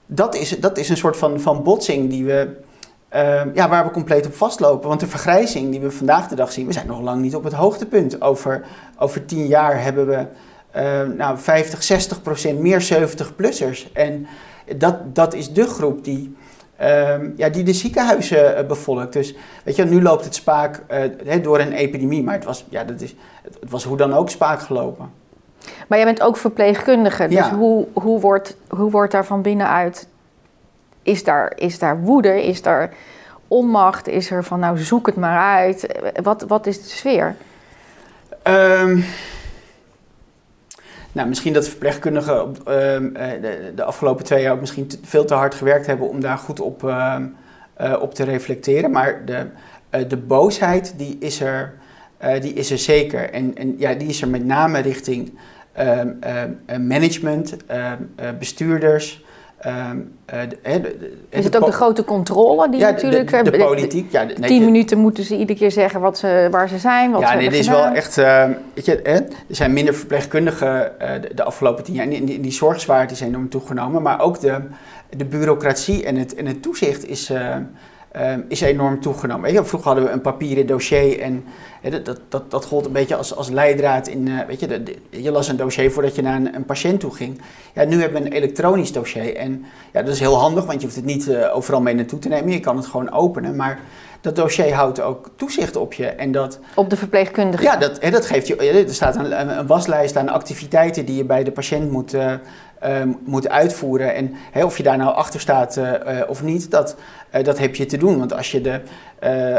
[0.06, 2.56] dat, is, dat is een soort van, van botsing die we,
[3.08, 4.88] ehm, ja, waar we compleet op vastlopen.
[4.88, 7.44] Want de vergrijzing die we vandaag de dag zien, we zijn nog lang niet op
[7.44, 8.22] het hoogtepunt.
[8.22, 8.64] Over,
[8.98, 10.26] over tien jaar hebben we
[10.76, 13.92] uh, nou, 50, 60 procent meer 70-plussers.
[13.92, 14.26] En
[14.76, 16.36] dat, dat is de groep die,
[16.82, 19.12] um, ja, die de ziekenhuizen uh, bevolkt.
[19.12, 20.82] Dus weet je, nu loopt het spaak
[21.24, 24.30] uh, door een epidemie, maar het was, ja, dat is, het was hoe dan ook
[24.30, 25.10] spaak gelopen.
[25.88, 27.54] Maar jij bent ook verpleegkundige, dus ja.
[27.54, 30.08] hoe, hoe, wordt, hoe wordt daar van binnenuit?
[31.02, 32.46] Is daar, is daar woede?
[32.46, 32.90] Is daar
[33.48, 34.08] onmacht?
[34.08, 35.86] Is er van nou zoek het maar uit?
[36.22, 37.34] Wat, wat is de sfeer?
[38.44, 39.04] Um,
[41.12, 45.54] nou, misschien dat verpleegkundigen op, uh, de, de, afgelopen twee jaar misschien veel te hard
[45.54, 47.16] gewerkt hebben om daar goed op, uh,
[47.80, 48.90] uh, op te reflecteren.
[48.90, 49.46] Maar de,
[50.08, 51.74] de boosheid die is er,
[52.40, 53.30] die is er zeker.
[53.30, 55.38] En, en ja, die is er met name richting
[55.72, 56.08] ehm,
[56.86, 57.56] management,
[58.38, 59.24] bestuurders.
[59.66, 63.44] Um, de, de, is het ook de grote controle die ja, natuurlijk...
[63.44, 64.22] De, de politiek, ja.
[64.22, 67.30] Nee, tien minuten moeten ze iedere keer zeggen wat ze, waar ze zijn, wat ja,
[67.30, 68.16] ze nee, dit is wel echt...
[68.16, 68.44] Uh,
[68.74, 72.08] weet je, hè, er zijn minder verpleegkundigen uh, de, afgelopen tien jaar.
[72.08, 74.02] En die, die zorgzwaarte is enorm toegenomen.
[74.02, 74.60] Maar ook de,
[75.16, 77.32] de bureaucratie en het, en het toezicht is...
[78.16, 79.42] Um, is enorm toegenomen.
[79.42, 81.44] Weet je, vroeger hadden we een papieren dossier en
[82.04, 84.96] dat, dat, dat gold een beetje als, als leidraad in, uh, weet je, de, de,
[85.10, 87.40] je las een dossier voordat je naar een, een, patiënt toe ging.
[87.74, 90.86] Ja, nu hebben we een elektronisch dossier en ja, dat is heel handig, want je
[90.86, 92.52] hoeft het niet uh, overal mee naartoe te nemen.
[92.52, 93.80] Je kan het gewoon openen, maar
[94.20, 96.06] dat dossier houdt ook toezicht op je.
[96.06, 97.62] En dat, op de verpleegkundige?
[97.62, 101.44] Ja, dat, dat geeft je, er staat een, een, waslijst aan activiteiten die je bij
[101.44, 102.32] de patiënt moet, uh,
[103.24, 104.14] moet uitvoeren.
[104.14, 105.80] En of je daar nou achter staat
[106.28, 106.96] of niet, dat,
[107.42, 108.18] dat heb je te doen.
[108.18, 108.80] Want als je, de,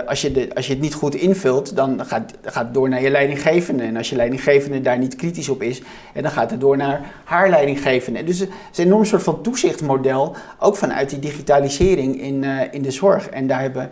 [0.05, 3.01] als, je de, als je het niet goed invult, dan gaat, gaat het door naar
[3.01, 3.83] je leidinggevende.
[3.83, 5.81] En als je leidinggevende daar niet kritisch op is,
[6.13, 8.23] en dan gaat het door naar haar leidinggevende.
[8.23, 12.91] Dus het is een enorm soort van toezichtmodel, ook vanuit die digitalisering in, in de
[12.91, 13.29] zorg.
[13.29, 13.91] En daar hebben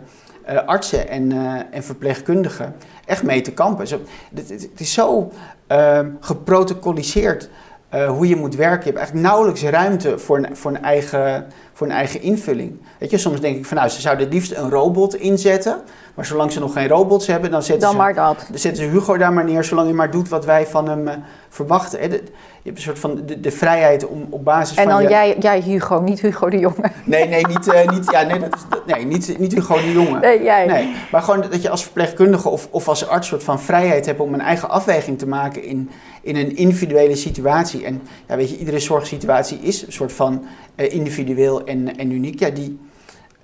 [0.66, 1.32] artsen en,
[1.70, 3.86] en verpleegkundigen echt mee te kampen.
[3.86, 4.00] Zo,
[4.34, 5.32] het, het, is zo
[5.72, 7.48] uh, geprotocoliseerd
[7.94, 8.78] uh, hoe je moet werken.
[8.78, 12.80] Je hebt eigenlijk nauwelijks ruimte voor een, voor, een eigen, voor een eigen invulling.
[12.98, 15.80] Weet je, soms denk ik van nou, ze zouden het liefst een robot inzetten.
[16.14, 18.46] Maar zolang ze nog geen robots hebben, dan zetten, dan ze, maar dat.
[18.50, 21.08] dan zetten ze Hugo daar maar neer, zolang hij maar doet wat wij van hem
[21.48, 22.00] verwachten.
[22.00, 22.08] Hè.
[22.08, 22.22] De,
[22.62, 24.92] je hebt een soort van de, de vrijheid om op basis en van...
[24.92, 26.90] En dan jij, jij Hugo, niet Hugo de Jonge.
[27.04, 29.92] Nee, nee, niet, uh, niet, ja, nee, dat is, dat, nee niet, niet Hugo de
[29.92, 30.18] Jonge.
[30.18, 30.66] Nee, jij.
[30.66, 34.20] Nee, maar gewoon dat je als verpleegkundige of, of als arts soort van vrijheid hebt
[34.20, 35.90] om een eigen afweging te maken in,
[36.28, 37.84] in een individuele situatie.
[37.84, 40.44] En ja, weet je, iedere zorgsituatie is een soort van
[40.76, 42.38] uh, individueel en, en uniek.
[42.40, 42.78] Ja, die,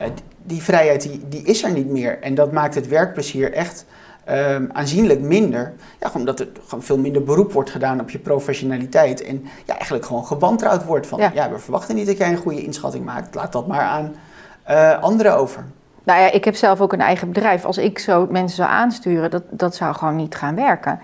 [0.01, 0.07] uh,
[0.43, 2.19] die vrijheid die, die is er niet meer.
[2.21, 3.87] En dat maakt het werkplezier echt...
[4.31, 5.73] Um, aanzienlijk minder.
[6.01, 9.23] Ja, omdat er gewoon veel minder beroep wordt gedaan op je professionaliteit.
[9.23, 11.19] En ja, eigenlijk gewoon gewantrouwd wordt van...
[11.19, 11.31] Ja.
[11.35, 13.35] ja we verwachten niet dat jij een goede inschatting maakt.
[13.35, 14.15] Laat dat maar aan
[14.71, 15.65] uh, anderen over.
[16.05, 17.65] Nou ja, ik heb zelf ook een eigen bedrijf.
[17.65, 21.01] Als ik zo mensen zou aansturen, dat, dat zou gewoon niet gaan werken.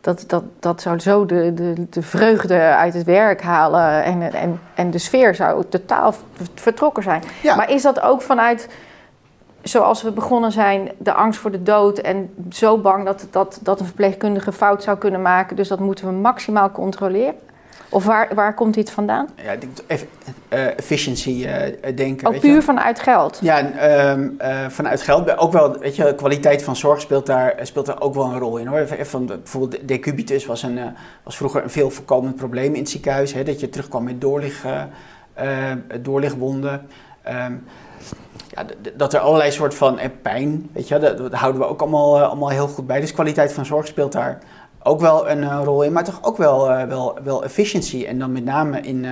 [0.00, 4.04] Dat, dat, dat zou zo de, de, de vreugde uit het werk halen.
[4.04, 6.14] En, en, en de sfeer zou totaal
[6.54, 7.22] vertrokken zijn.
[7.42, 7.54] Ja.
[7.54, 8.68] Maar is dat ook vanuit
[9.62, 13.80] zoals we begonnen zijn, de angst voor de dood en zo bang dat, dat, dat
[13.80, 15.56] een verpleegkundige fout zou kunnen maken.
[15.56, 17.34] Dus dat moeten we maximaal controleren.
[17.90, 19.28] Of waar, waar komt dit vandaan?
[19.44, 20.00] Ja, ik denk
[20.48, 22.28] uh, efficiency uh, denken.
[22.28, 22.62] Ook puur je?
[22.62, 23.38] vanuit geld?
[23.42, 23.62] Ja,
[24.10, 25.36] uh, vanuit geld.
[25.36, 28.56] Ook wel, weet je, kwaliteit van zorg speelt daar, speelt daar ook wel een rol
[28.56, 28.66] in.
[28.66, 28.86] Hoor.
[29.02, 30.78] Van, bijvoorbeeld decubitus was, een,
[31.22, 33.32] was vroeger een veel voorkomend probleem in het ziekenhuis.
[33.32, 34.64] Hè, dat je terugkwam met doorlig,
[36.00, 36.86] doorligwonden.
[37.28, 37.64] Um,
[38.50, 38.64] ja,
[38.96, 42.22] dat er allerlei soort van eh, pijn, weet je, dat, dat, houden we ook allemaal,
[42.22, 43.00] allemaal heel goed bij.
[43.00, 44.38] Dus kwaliteit van zorg speelt daar
[44.82, 47.44] ook wel een uh, rol in, maar toch ook wel, uh, wel, wel.
[48.06, 49.06] En dan met name in,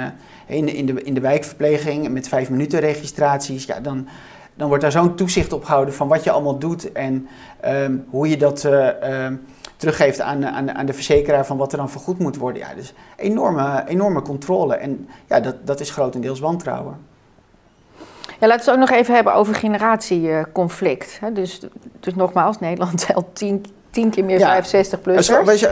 [0.46, 4.08] in, in, de, in de wijkverpleging met vijf minuten registraties, ja, dan,
[4.54, 7.28] dan wordt daar zo'n toezicht op gehouden van wat je allemaal doet en
[7.64, 11.90] um, hoe je dat um, teruggeeft aan, aan, aan de verzekeraar van wat er dan
[11.90, 12.62] vergoed moet worden.
[12.62, 16.96] Ja, dus enorme, enorme controle en ja, dat, dat is grotendeels wantrouwen.
[18.40, 21.20] Ja, laten we het ook nog even hebben over generatieconflict.
[21.32, 21.60] Dus,
[22.00, 24.46] dus nogmaals, Nederland telt tien, tien keer meer ja.
[24.46, 25.28] 65 plus.
[25.28, 25.66] Was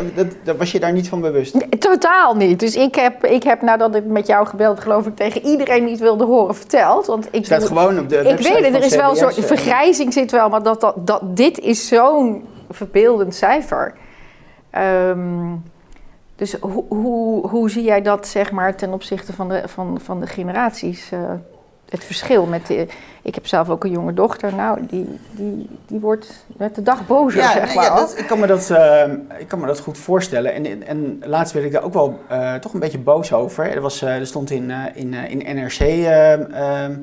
[0.57, 1.55] was je daar niet van bewust?
[1.55, 2.61] Nee, totaal niet.
[2.61, 6.01] Dus ik heb, ik heb nadat ik met jou gebeld, geloof ik, tegen iedereen niet
[6.01, 7.07] wilde horen verteld.
[7.07, 10.13] Want ik staat gewoon op de Ik weet het, er is wel een soort vergrijzing
[10.13, 13.95] zit wel, maar dat, dat, dat, dit is zo'n verbeeldend cijfer.
[15.09, 15.63] Um,
[16.37, 20.21] dus hoe, hoe, hoe zie jij dat zeg maar, ten opzichte van de, van, van
[20.21, 21.11] de generaties?
[21.13, 21.21] Uh,
[21.89, 22.87] het verschil met de,
[23.23, 27.07] ik heb zelf ook een jonge dochter, nou, die, die, die wordt met de dag
[27.07, 27.85] bozer, ja, zeg maar.
[27.85, 29.03] Ja, dat, ik, kan me dat, uh,
[29.39, 30.55] ik kan me dat goed voorstellen.
[30.55, 33.71] En, en laatst werd ik daar ook wel uh, toch een beetje boos over.
[33.71, 36.95] Er, was, uh, er stond in, in, in NRC ehm,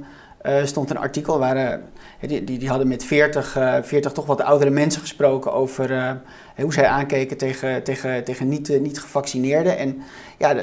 [0.66, 1.80] stond een artikel waar
[2.20, 6.18] die, die, die, hadden met 40, 40 toch wat oudere mensen gesproken over
[6.56, 9.78] hoe zij aankeken tegen, tegen, tegen niet, niet gevaccineerden.
[9.78, 10.02] En
[10.38, 10.56] ja,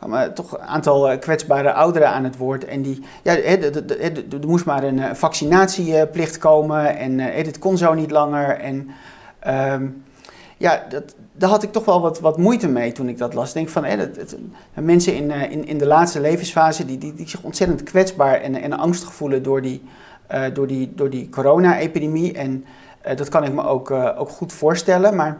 [0.00, 2.64] kwamen toch een aantal kwetsbare ouderen aan het woord.
[2.64, 8.58] En die, ja, er moest maar een vaccinatieplicht komen en dit kon zo niet langer.
[8.58, 8.90] En
[9.38, 9.86] ehm,
[10.56, 13.52] ja, dat, daar had ik toch wel wat, wat moeite mee toen ik dat las.
[13.52, 13.86] Denk van,
[14.74, 18.54] mensen in, eh, in, in de laatste levensfase die, die, die zich ontzettend kwetsbaar en,
[18.54, 19.82] en angstig voelen door die,
[20.52, 22.32] door die, door die corona-epidemie.
[22.32, 22.64] En
[23.16, 25.16] dat kan ik me ook, ook goed voorstellen.
[25.16, 25.38] Maar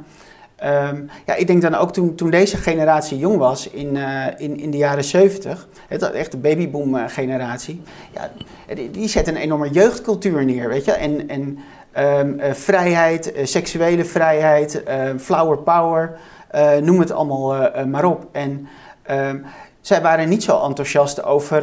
[0.65, 3.97] um, ja, ik denk dan ook toen, toen deze generatie jong was in,
[4.39, 7.83] in, in de jaren 70, echt de babyboom-generatie,
[8.15, 8.31] ja,
[8.91, 10.93] die, zet een enorme jeugdcultuur neer, weet je.
[10.93, 11.59] En, en
[11.99, 16.19] Um, uh, vrijheid, seksuele vrijheid, uh, flower power,
[16.83, 18.27] noem het allemaal maar op.
[18.33, 18.69] En
[19.81, 21.63] zij waren niet zo enthousiast over,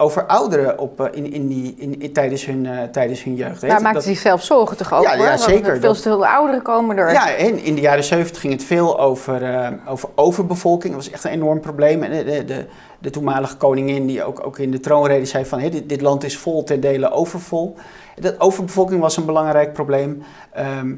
[0.00, 3.66] over ouderen op, in, in die, in, tijdens, hun, tijdens hun jeugd.
[3.66, 5.02] Maar maakten ze zichzelf zorgen toch ook?
[5.02, 5.80] Ja, ja zeker.
[5.80, 7.12] Veel te veel ouderen komen er.
[7.12, 10.94] Ja, en in de jaren 70 ging het veel over, over overbevolking.
[10.94, 12.02] Dat was echt een enorm probleem.
[12.02, 12.66] En de, de,
[12.98, 15.60] de, toenmalige koningin, die ook, ook in de troonrede zei van...
[15.60, 17.76] Hey, dit, dit land is vol ten dele overvol.
[18.20, 20.22] Dat overbevolking was een belangrijk probleem.
[20.52, 20.94] Ehm,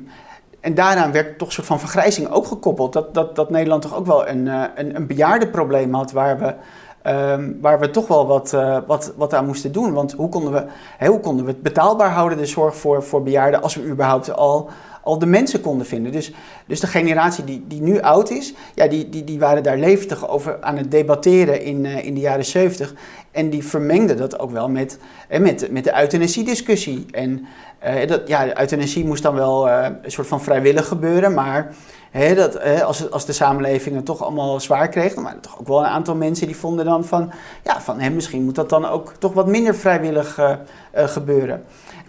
[0.61, 2.93] en daaraan werd toch een soort van vergrijzing ook gekoppeld.
[2.93, 6.55] Dat, dat, dat Nederland toch ook wel een, een, een bejaardenprobleem had waar we,
[7.07, 9.93] um, waar we toch wel wat, uh, wat, wat aan moesten doen.
[9.93, 13.63] Want hoe konden, we, hoe konden we het betaalbaar houden, de zorg voor, voor bejaarden,
[13.63, 14.71] als we überhaupt al,
[15.11, 16.13] al de mensen konden vinden.
[16.13, 16.33] Dus,
[16.67, 20.29] dus de generatie die, die nu oud is, ja, die, die, die waren daar levendig
[20.29, 22.95] over aan het debatteren in, uh, in de jaren 70.
[23.31, 24.99] En die vermengde dat ook wel met,
[25.39, 27.07] met, met de euthanasiediscussie.
[27.11, 27.47] En
[27.85, 31.75] uh, dat, ja, de euthanasie moest dan wel uh, een soort van vrijwillig gebeuren, maar
[32.35, 35.79] dat, hè, als, als de samenleving het toch allemaal zwaar kreeg, er toch ook wel
[35.79, 37.33] een aantal mensen die vonden dan van,
[37.65, 40.39] ja, van misschien moet dat dan ook toch wat minder vrijwillig
[40.93, 41.65] gebeuren.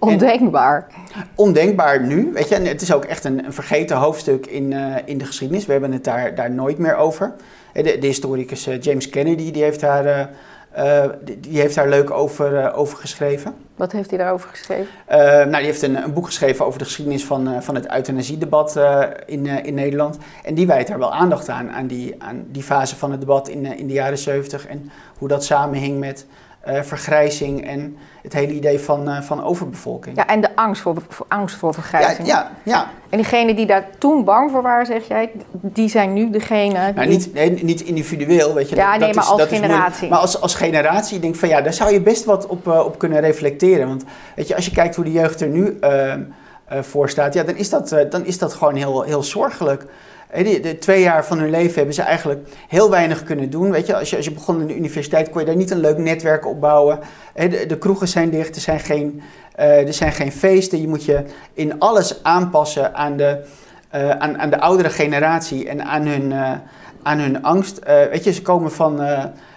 [0.09, 0.87] Ondenkbaar.
[1.13, 4.73] En, ondenkbaar nu, weet je, en het is ook echt een, een vergeten hoofdstuk in,
[5.05, 5.65] in de geschiedenis.
[5.65, 7.33] We hebben het daar, daar nooit meer over.
[7.73, 10.29] De, de historicus James Kennedy, die heeft daar
[10.77, 13.55] uh, die, die, heeft daar leuk over, uh, over geschreven.
[13.75, 14.87] Wat heeft hij daarover geschreven?
[15.11, 18.79] Uh, nou, die heeft een, een, boek geschreven over de geschiedenis van, van het euthanasiedebat
[19.25, 20.17] in, in Nederland.
[20.43, 23.47] En die wijdt daar wel aandacht aan, aan die, aan die fase van het debat
[23.47, 26.25] in, in de jaren 70 en hoe dat samenhing met
[26.67, 30.15] uh, vergrijzing en het hele idee van, uh, van overbevolking.
[30.15, 32.27] Ja, en de angst voor, voor angst voor vergrijzing.
[32.27, 32.87] Ja, ja, ja.
[33.09, 36.91] En diegenen die daar toen bang voor waren, zeg jij, die zijn nu degene.
[36.95, 38.75] Nou, niet, nee, niet individueel, weet je.
[38.75, 40.09] Ja, dat, nee, maar is, als generatie.
[40.09, 42.85] maar als, als generatie denk ik van ja, daar zou je best wat op, uh,
[42.85, 43.87] op kunnen reflecteren.
[43.87, 44.03] Want
[44.35, 45.79] weet je, als je kijkt hoe de jeugd er nu
[46.81, 49.85] voor staat, ja, dan is dat, dan is dat gewoon heel, heel zorgelijk.
[50.33, 53.71] De, twee jaar van hun leven hebben ze eigenlijk heel weinig kunnen doen.
[53.71, 55.79] Weet je, als je, als je begon in de universiteit kon je daar niet een
[55.79, 56.99] leuk netwerk opbouwen.
[57.33, 59.21] De, de kroegen zijn dicht, er zijn, geen,
[59.59, 60.81] uh, er zijn geen feesten.
[60.81, 63.43] Je moet je in alles aanpassen aan de,
[63.95, 66.51] uh, aan, aan de oudere generatie en aan hun, uh,
[67.03, 67.79] aan hun angst.
[67.85, 68.99] weet je, ze komen van,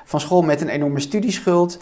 [0.05, 1.79] van school met een enorme studieschuld.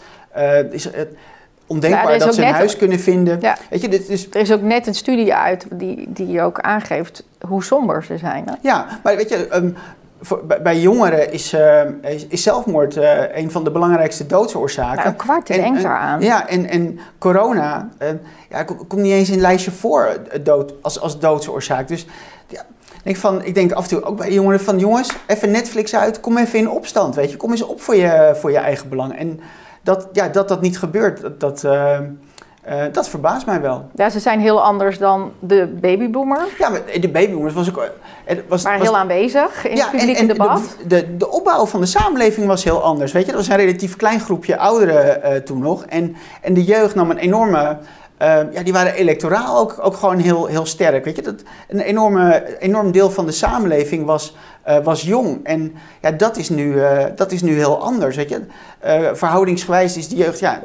[1.73, 3.39] Ondenkbaar dat ze een huis kunnen vinden.
[3.69, 4.27] Weet je, dit is...
[4.29, 8.43] Er is ook net een studie uit die, die ook aangeeft hoe somber ze zijn.
[8.45, 8.53] Hè?
[8.61, 9.75] Ja, maar weet je, um,
[10.21, 11.81] voor, bij, jongeren is, uh,
[12.27, 15.03] is, zelfmoord uh, een van de belangrijkste doodsoorzaken.
[15.03, 16.21] Ja, een kwart denkt eraan.
[16.21, 18.07] Ja, en, en corona uh,
[18.49, 21.87] ja, komt niet eens in een lijstje voor dood, als, als doodsoorzaak.
[21.87, 22.05] Dus
[22.47, 22.65] ja,
[23.03, 26.19] denk van, ik denk af en toe ook bij jongeren van jongens, even Netflix uit,
[26.19, 27.37] kom even in opstand, weet je.
[27.37, 29.17] Kom eens op voor je, voor je eigen belang.
[29.17, 29.39] En
[29.83, 31.97] dat, ja, dat dat niet gebeurt, dat, dat, uh,
[32.69, 33.89] uh, dat verbaast mij wel.
[33.95, 36.41] Ja, ze zijn heel anders dan de babyboomer.
[36.57, 37.91] Ja, maar de babyboomers was ook...
[38.47, 40.77] Was, maar heel aanwezig in ja, het publieke debat.
[40.81, 43.11] De, de, de, opbouw van de samenleving was heel anders.
[43.11, 45.85] Weet je, dat was een relatief klein groepje ouderen uh, toen nog.
[45.85, 47.77] En, en de jeugd nam een enorme
[48.23, 51.05] uh, ja, die waren electoraal ook, ook gewoon heel, heel sterk.
[51.05, 51.21] Weet je?
[51.21, 54.35] Dat, een enorme, enorm deel van de samenleving was,
[54.67, 55.39] uh, was jong.
[55.43, 58.15] En ja, dat, is nu, uh, dat is nu heel anders.
[58.15, 58.41] Weet je?
[59.13, 60.61] verhoudingsgewijs is de jeugd ja,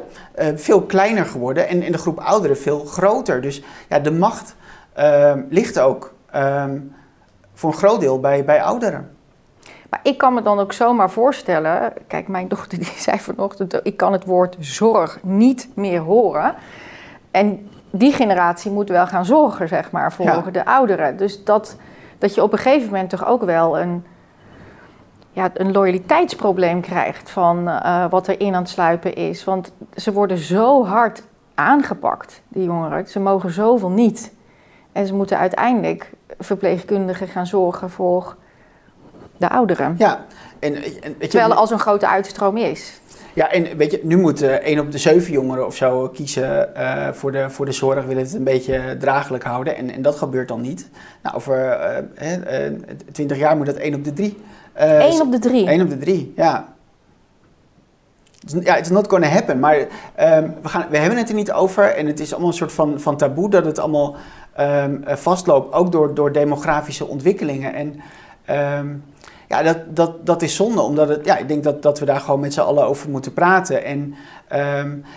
[0.55, 3.41] veel kleiner geworden en in de groep ouderen veel groter.
[3.41, 4.55] Dus ja, de macht
[4.93, 6.95] ehm, ligt ook um,
[7.53, 9.09] voor een groot deel bij, bij ouderen.
[9.89, 11.93] Maar ik kan me dan ook zomaar voorstellen.
[12.07, 16.55] Kijk, mijn dochter die zei vanochtend: ik kan het woord zorg niet meer horen.
[17.31, 21.17] En die generatie moet wel gaan zorgen, zeg maar, voor de ouderen.
[21.17, 21.75] Dus dat,
[22.19, 24.05] dat je op een gegeven moment toch ook wel een,
[25.31, 29.43] ja, een loyaliteitsprobleem krijgt van uh, wat er in aan het sluipen is.
[29.43, 31.23] Want ze worden zo hard
[31.55, 33.07] aangepakt, die jongeren.
[33.07, 34.33] Ze mogen zoveel niet.
[34.91, 38.35] En ze moeten uiteindelijk verpleegkundigen gaan zorgen voor
[39.37, 39.95] de ouderen.
[39.97, 40.25] Ja.
[40.59, 42.99] En, en, Terwijl er al zo'n grote uitstroom is.
[43.39, 46.69] Ja, en weet je, nu moet uh, één op de zeven jongeren of zo kiezen
[46.77, 49.75] uh, voor, de, voor de zorg, willen het een beetje draaglijk houden.
[49.75, 50.89] En, en dat gebeurt dan niet.
[51.23, 51.77] Nou, over
[53.11, 54.37] twintig jaar moet dat één op de drie.
[54.73, 55.67] Eén op de drie?
[55.67, 56.73] Één op de drie, ja.
[58.59, 59.59] Ja, it's not gonna happen.
[59.59, 59.87] Maar um,
[60.61, 61.83] we, gaan, we hebben het er niet over.
[61.83, 64.15] En het is allemaal een soort van, van taboe dat het allemaal
[64.59, 65.73] um, vastloopt.
[65.73, 67.73] Ook door, door demografische ontwikkelingen.
[67.73, 68.01] En
[68.79, 69.03] um,
[69.49, 70.81] ja, dat, dat, dat is zonde.
[70.81, 73.33] Omdat het, ja, ik denk dat, dat we daar gewoon met z'n allen over moeten
[73.33, 73.83] praten.
[73.83, 74.15] En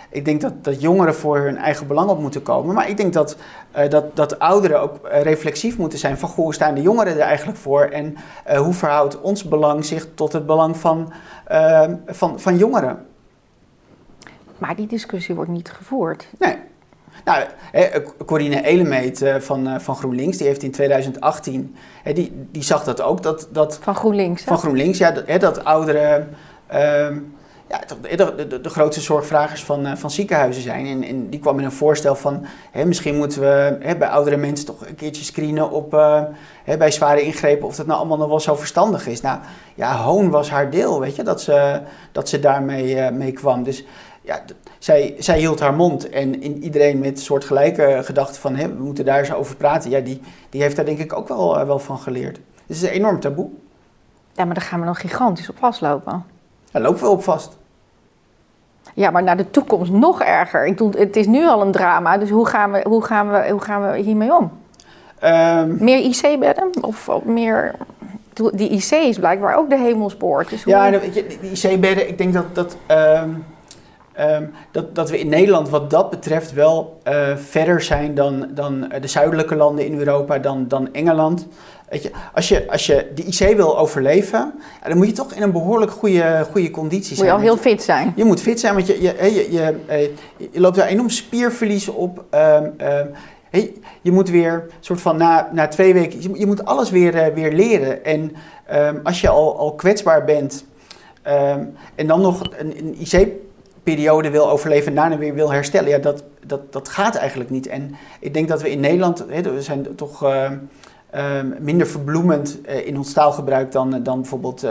[0.09, 2.75] ik denk dat, dat jongeren voor hun eigen belang op moeten komen.
[2.75, 3.37] Maar ik denk dat,
[3.77, 6.17] uh, dat, dat ouderen ook reflexief moeten zijn.
[6.17, 7.81] Van hoe staan de jongeren er eigenlijk voor?
[7.81, 8.15] En
[8.49, 11.13] uh, hoe verhoudt ons belang zich tot het belang van,
[12.05, 13.05] van, van jongeren?
[14.57, 16.27] Maar die discussie wordt niet gevoerd.
[16.39, 16.55] Nee.
[17.25, 17.43] Nou,
[18.25, 21.75] Corine Elemeet eh, van, eh, van GroenLinks, die heeft in 2018,
[22.13, 23.23] die, die zag dat ook.
[23.23, 24.43] Dat, dat, van GroenLinks?
[24.43, 25.11] Van GroenLinks, ja.
[25.11, 26.29] Dat, dat ouderen
[26.67, 27.17] ehm,
[27.69, 30.85] ja, de, de, de, grootste zorgvragers van, uh, van ziekenhuizen zijn.
[30.85, 34.37] En, en, die kwam met een voorstel van, hè, misschien moeten we hè, bij oudere
[34.37, 35.91] mensen toch een keertje screenen op,
[36.63, 39.21] hè, bij zware ingrepen, of dat nou allemaal nog wel zo verstandig is.
[39.21, 39.39] Nou,
[39.75, 43.63] ja, Hoon was haar deel, weet je, dat ze, dat ze daarmee mee kwam.
[43.63, 43.85] Dus
[44.21, 44.41] ja,
[44.83, 49.19] zij, zij hield haar mond en in iedereen met soortgelijke gedachten van we moeten daar
[49.19, 51.97] eens over praten, ja, die, die heeft daar denk ik ook wel, uh, wel van
[51.97, 52.35] geleerd.
[52.35, 53.49] Dus het is een enorm taboe.
[54.31, 56.25] Ja, maar daar gaan we nog gigantisch op vastlopen.
[56.71, 57.57] Daar lopen we op vast.
[58.93, 60.65] Ja, maar naar de toekomst nog erger.
[60.65, 63.49] Ik bedoel, het is nu al een drama, dus hoe gaan we, hoe gaan we,
[63.49, 64.51] hoe gaan we hiermee om?
[65.23, 67.75] Um, meer IC-bedden of, of meer
[68.33, 70.49] die IC is blijkbaar ook de hemelspoort.
[70.49, 73.45] Dus ja, weet je, die IC-bedden, ik denk dat, dat um,
[74.19, 78.91] Um, dat, dat we in Nederland wat dat betreft wel uh, verder zijn dan, dan
[79.01, 81.47] de zuidelijke landen in Europa, dan, dan Engeland.
[81.89, 84.53] Weet je, als, je, als je de IC wil overleven,
[84.87, 87.29] dan moet je toch in een behoorlijk goede, goede conditie zijn.
[87.29, 88.13] Moet je al heel fit zijn.
[88.15, 90.01] Je moet fit zijn, want je, je, je, je, eh,
[90.51, 92.25] je loopt daar enorm spierverlies op.
[92.31, 93.11] Um, um,
[93.49, 97.15] Hey, je moet weer, soort van na, na twee weken, je, je moet alles weer,
[97.15, 98.05] uh, weer leren.
[98.05, 98.35] En
[98.73, 100.65] um, als je al, al kwetsbaar bent
[101.27, 103.27] um, en dan nog een, een IC
[103.83, 105.89] periode wil overleven en daarna weer wil herstellen.
[105.89, 107.67] Ja, dat, dat, dat gaat eigenlijk niet.
[107.67, 110.51] En ik denk dat we in Nederland, hè, we zijn toch uh,
[111.15, 111.21] uh,
[111.59, 114.65] minder verbloemend uh, in ons taalgebruik dan, dan bijvoorbeeld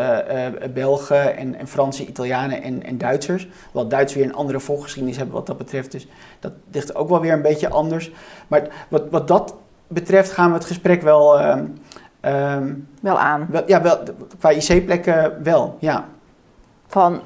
[0.75, 3.48] Belgen en, en Fransen, Italianen en, en Duitsers.
[3.72, 5.92] Wat Duits weer een andere volgeschiedenis hebben wat dat betreft.
[5.92, 6.07] Dus
[6.40, 8.12] dat ligt ook wel weer een beetje anders.
[8.48, 9.55] Maar wat, wat dat
[9.88, 11.40] betreft gaan we het gesprek wel...
[13.01, 13.46] Wel aan.
[13.51, 13.98] Wel, ja, wel,
[14.38, 16.09] qua IC-plekken wel, ja.
[16.87, 17.20] Van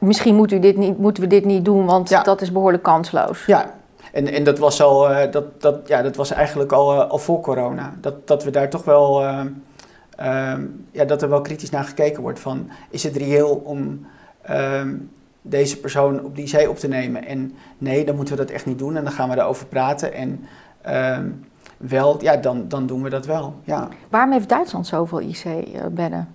[0.00, 3.44] misschien moet u dit niet, moeten we dit niet doen, want dat is behoorlijk kansloos.
[3.46, 3.74] Ja,
[4.12, 7.18] en, en dat, was al, uh, dat, dat, ja, dat was eigenlijk al, uh, al
[7.18, 7.94] voor corona.
[8.00, 9.42] Dat, dat we daar toch wel, uh,
[10.90, 14.06] ja, dat er wel kritisch naar gekeken wordt van, is het reëel om
[14.42, 14.94] ehm,
[15.42, 17.26] deze persoon op die zee op te nemen?
[17.26, 20.12] En nee, dan moeten we dat echt niet doen en dan gaan we daarover praten
[20.12, 20.44] en
[20.82, 21.28] ehm,
[21.76, 23.88] wel, ja, dan, dan doen we dat wel, ja.
[24.08, 26.28] Waarom heeft Duitsland zoveel IC-bedden?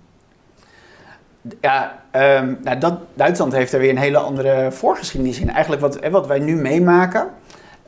[1.60, 5.50] Ja, um, nou dat, Duitsland heeft er weer een hele andere voorgeschiedenis in.
[5.50, 7.28] Eigenlijk wat, wat wij nu meemaken,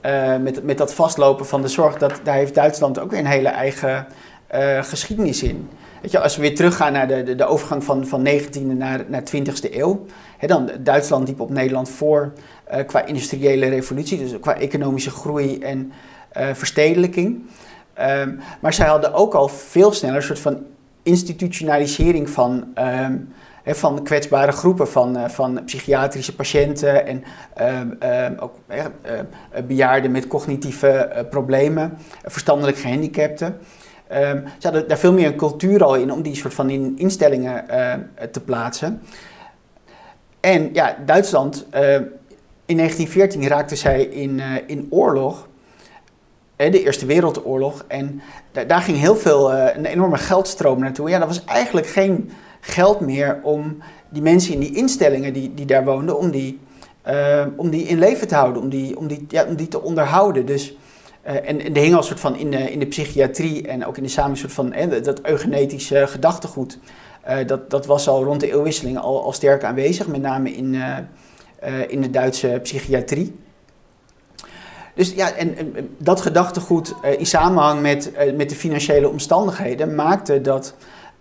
[0.06, 3.26] uh, met, met dat vastlopen van de zorg, dat, daar heeft Duitsland ook weer een
[3.26, 4.06] hele eigen
[4.54, 5.68] uh, geschiedenis in.
[6.02, 9.04] Weet je, als we weer teruggaan naar de, de, de overgang van, van 19e naar,
[9.08, 10.06] naar 20e eeuw,
[10.38, 12.32] hè, dan Duitsland liep op Nederland voor
[12.72, 15.92] uh, qua industriële revolutie, dus qua economische groei en
[16.52, 17.42] verstedelijking.
[18.00, 20.64] Um, maar zij hadden ook al veel sneller een soort van
[21.02, 23.28] institutionalisering van um,
[23.74, 27.24] van kwetsbare groepen, van, uh, van psychiatrische patiënten en
[27.60, 28.54] uh, ook
[29.66, 33.58] bejaarden met cognitieve uh, problemen, verstandelijk gehandicapten.
[34.08, 36.94] Ehm, ze hadden daar veel meer een cultuur al in om die soort van in
[36.98, 37.64] instellingen
[38.30, 39.02] te plaatsen.
[40.40, 41.66] En ja, Duitsland,
[42.66, 45.48] in 1914 raakte zij in, in oorlog
[46.56, 47.84] de Eerste Wereldoorlog.
[47.88, 48.22] En
[48.66, 51.08] daar ging heel veel, een enorme geldstroom naartoe.
[51.08, 52.30] Ja, dat was eigenlijk geen
[52.66, 56.58] geld meer om die mensen in die instellingen die, die daar woonden, om die,
[57.08, 59.82] uh, om die in leven te houden, om die, om die, ja, om die te
[59.82, 60.46] onderhouden.
[60.46, 60.76] Dus,
[61.26, 63.96] uh, en, en er hing al soort van in de, in de psychiatrie en ook
[63.96, 66.78] in de samen soort van eh, dat eugenetische gedachtegoed.
[67.28, 70.76] Uh, dat, dat was al rond de eeuwwisseling al, al sterk aanwezig, met name in,
[71.88, 73.36] in de Duitse psychiatrie.
[74.94, 80.74] Dus ja, en, en dat gedachtegoed in samenhang met, met de financiële omstandigheden maakte dat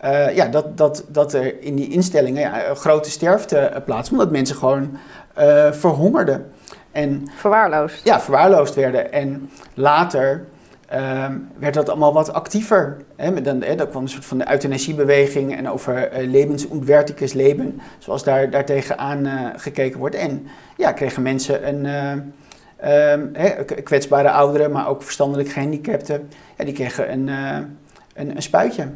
[0.04, 4.22] uh, ja, dat, dat, dat er in die instellingen ja, een grote sterfte uh, plaatsvond.
[4.22, 4.98] Omdat mensen gewoon
[5.40, 6.52] uh, verhongerden.
[6.92, 8.04] En, verwaarloosd.
[8.04, 9.12] Ja, verwaarloosd werden.
[9.12, 10.46] En later
[10.88, 12.98] ehm, werd dat allemaal wat actiever.
[13.16, 13.42] Hè?
[13.42, 17.82] Dan, hè, dat kwam een soort van de euthanasiebeweging en over levens und werkliches Leben,
[17.98, 20.16] zoals daar, daar tegenaan uh, gekeken wordt.
[20.16, 21.86] En ja, kregen mensen een
[22.84, 27.28] uh, kwetsbare ouderen, maar ook verstandelijk gehandicapten, ja, die kregen een,
[28.14, 28.88] een, een spuitje.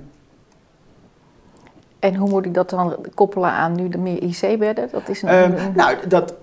[2.00, 4.90] En hoe moet ik dat dan koppelen aan nu de meer IC-bedden?
[4.92, 6.34] Dat is een, Nou, dat,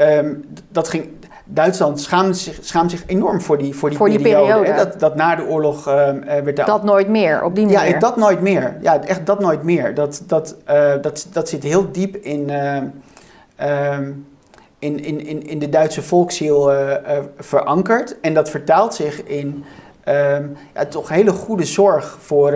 [0.00, 1.08] um, dat ging.
[1.50, 4.44] Duitsland schaamt zich, schaamt zich enorm voor die, voor die voor periode.
[4.44, 4.74] Die periode.
[4.74, 5.94] Dat, dat na de oorlog uh,
[6.24, 6.66] werd daar...
[6.66, 7.88] Dat nooit meer, op die manier?
[7.88, 8.76] Ja, dat nooit meer.
[8.80, 9.94] Ja, echt dat nooit meer.
[9.94, 12.76] Dat, dat, uh, dat, dat zit heel diep in, uh,
[14.78, 16.72] in, in, in, in de Duitse volksziel
[17.38, 18.20] verankerd.
[18.20, 19.64] En dat vertaalt zich in
[20.74, 22.52] ja, toch hele goede zorg voor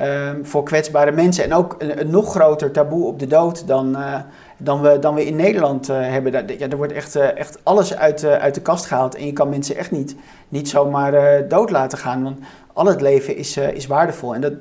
[0.00, 1.44] Um, voor kwetsbare mensen.
[1.44, 4.14] En ook een, een, nog groter taboe op de dood dan, uh,
[4.56, 6.58] dan, we, dan we in Nederland uh, hebben.
[6.58, 9.14] Ja, er wordt echt, uh, echt alles uit, uit de kast gehaald.
[9.14, 10.16] En je kan mensen echt niet,
[10.48, 12.22] niet zomaar dood laten gaan.
[12.22, 12.38] Want
[12.72, 14.34] al het leven is, is waardevol.
[14.34, 14.52] En dat,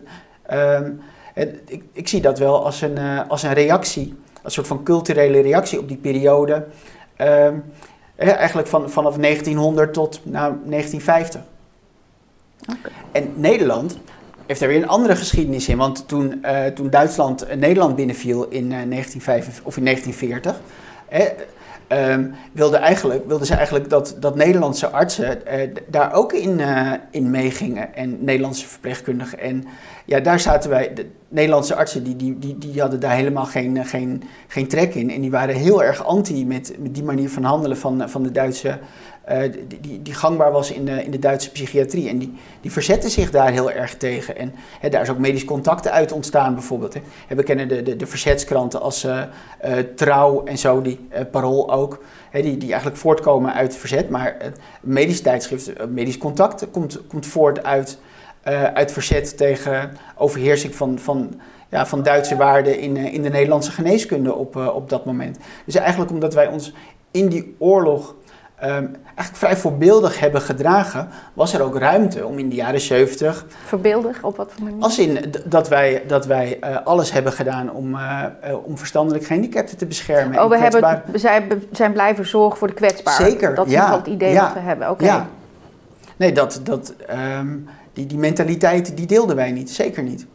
[0.53, 1.01] um,
[1.65, 4.17] ik, ik zie dat wel als een, als een reactie.
[4.43, 6.65] Een soort van culturele reactie op die periode.
[7.17, 7.63] Um,
[8.15, 11.41] eigenlijk van, vanaf 1900 tot nou, 1950.
[12.61, 12.91] Okay.
[13.11, 13.97] En Nederland
[14.47, 15.77] heeft er weer een andere geschiedenis in.
[15.77, 20.61] Want toen, uh, toen Duitsland uh, Nederland binnenviel in, uh, eh, 1945, of in 1940,
[21.89, 25.41] um, wilden, eigenlijk, wilden ze eigenlijk dat, dat Nederlandse artsen
[25.87, 26.61] daar ook in,
[27.11, 27.95] in meegingen.
[27.95, 29.39] En Nederlandse verpleegkundigen.
[29.39, 29.63] En
[30.05, 33.85] ja, daar zaten wij, de Nederlandse artsen, die, die, die, die hadden daar helemaal geen,
[33.85, 35.11] geen, geen trek in.
[35.11, 38.31] En die waren heel erg anti met, met die manier van handelen van, van de
[38.31, 38.79] Duitse
[39.27, 42.09] die, die, die, gangbaar was in in de Duitse psychiatrie.
[42.09, 44.37] En die, die verzetten zich daar heel erg tegen.
[44.37, 46.93] En hè, daar is ook medisch contact uit ontstaan bijvoorbeeld.
[46.93, 47.01] Hè.
[47.35, 49.21] We kennen de, de, de verzetskranten als uh,
[49.65, 50.99] uh, Trouw en zo, die
[51.31, 52.03] Parool ook.
[52.29, 54.09] Hè, die, die eigenlijk voortkomen uit verzet.
[54.09, 57.99] Maar het medisch tijdschrift, medisch contact, komt, komt voort uit,
[58.73, 60.99] uit verzet tegen overheersing van...
[60.99, 65.37] van ja, van Duitse waarden in, in de Nederlandse geneeskunde op, op dat moment.
[65.65, 66.73] Dus eigenlijk omdat wij ons
[67.11, 68.15] in die oorlog
[68.63, 73.45] um, eigenlijk vrij voorbeeldig hebben gedragen, was er ook ruimte om in de jaren 70.
[73.65, 74.83] Voorbeeldig op wat voor manier?
[74.83, 79.25] Als in dat wij, dat wij uh, alles hebben gedaan om, uh, uh, om verstandelijk
[79.25, 80.43] gehandicapten te beschermen.
[80.43, 83.25] Oh, we hebben, zijn, zijn blijven zorgen voor de kwetsbaren.
[83.25, 83.55] Zeker.
[83.55, 84.89] Dat is ja, het idee ja, dat we hebben.
[84.89, 85.05] Oké.
[85.05, 85.27] Ja.
[86.15, 86.93] Nee, dat, dat,
[87.39, 89.69] um, die, die mentaliteit die deelden wij niet.
[89.69, 90.25] Zeker niet.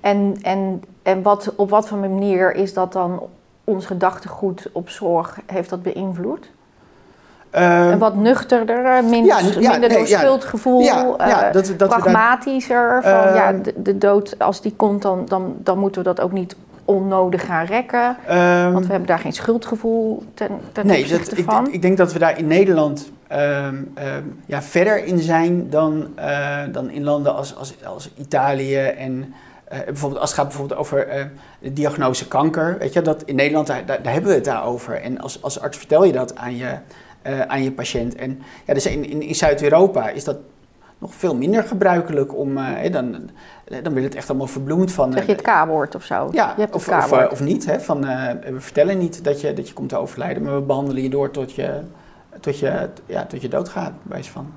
[0.00, 3.22] En, en, en wat, op wat voor manier is dat dan
[3.64, 6.50] ons gedachtegoed op zorg, heeft dat beïnvloed?
[7.54, 13.02] Uh, wat nuchterder, eh, minder, ja, minder nee, schuldgevoel, ja, dat, dat pragmatischer.
[13.02, 16.20] Van, uh, ja, de, de, dood, als die komt, dan, dan, dan moeten we dat
[16.20, 18.16] ook niet onnodig gaan rekken.
[18.26, 21.66] Ehm, want we hebben daar geen schuldgevoel ten, ten nee, dat, van.
[21.66, 23.10] Ik, ik, denk dat we daar in Nederland
[24.46, 29.34] ja, verder in zijn dan, uh, dan in landen als, als, als Italië en...
[29.72, 31.24] Uh, bijvoorbeeld als het gaat bijvoorbeeld over uh,
[31.58, 35.02] de diagnose kanker, weet je, dat in Nederland, daar, daar, daar, hebben we het daarover.
[35.02, 36.78] En als, als arts vertel je dat aan je,
[37.26, 38.14] uh, aan je patiënt.
[38.14, 40.36] En ja, dus in, in, in Zuid-Europa is dat
[40.98, 43.30] nog veel minder gebruikelijk om, uh, dan,
[43.82, 45.12] dan wil het echt allemaal verbloemd van...
[45.12, 46.28] Zeg je het K-woord of zo?
[46.32, 47.66] Ja, je hebt of, of, of, niet.
[47.66, 48.00] Hè, van,
[48.40, 51.30] we vertellen niet dat je, dat je komt te overlijden, maar we behandelen je door
[51.30, 51.80] tot je,
[52.40, 54.52] tot je, ja, tot je doodgaat, bij van.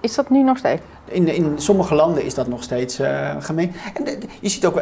[0.00, 0.82] Is dat nu nog steeds?
[1.04, 3.72] In, in sommige landen is dat nog steeds uh, gemeen.
[3.94, 4.04] En
[4.40, 4.74] je ziet ook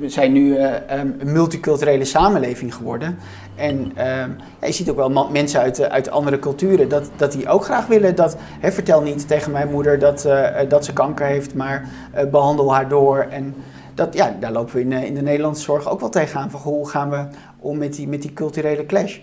[0.00, 3.18] we zijn nu uh, um, een multiculturele samenleving geworden.
[3.54, 7.48] En um, ja, je ziet ook wel mensen uit, uit andere culturen dat, dat die
[7.48, 8.36] ook graag willen dat.
[8.40, 10.28] Hè, vertel niet tegen mijn moeder dat,
[10.68, 11.88] dat ze kanker heeft, maar
[12.30, 13.26] behandel haar door.
[13.30, 13.54] En
[13.94, 16.50] dat, ja, daar lopen we in, in de Nederlandse zorg ook wel tegenaan.
[16.50, 17.26] Van hoe gaan we
[17.58, 19.18] om met die, met die culturele clash?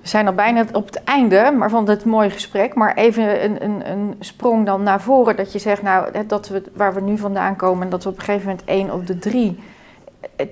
[0.00, 2.74] We zijn al bijna op het einde maar van dit mooie gesprek.
[2.74, 5.36] Maar even een, een, een sprong dan naar voren.
[5.36, 7.90] Dat je zegt, nou, dat we, waar we nu vandaan komen...
[7.90, 9.58] dat we op een gegeven moment één op de drie...
[10.36, 10.46] Eh,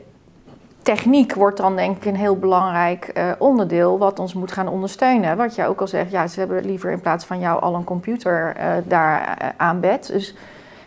[0.83, 3.99] techniek wordt dan denk ik een heel belangrijk uh, onderdeel...
[3.99, 5.37] wat ons moet gaan ondersteunen.
[5.37, 7.85] Wat je ook al zegt, ja, ze hebben liever in plaats van jou al een
[7.85, 10.07] computer uh, daar aan bed.
[10.07, 10.35] Dus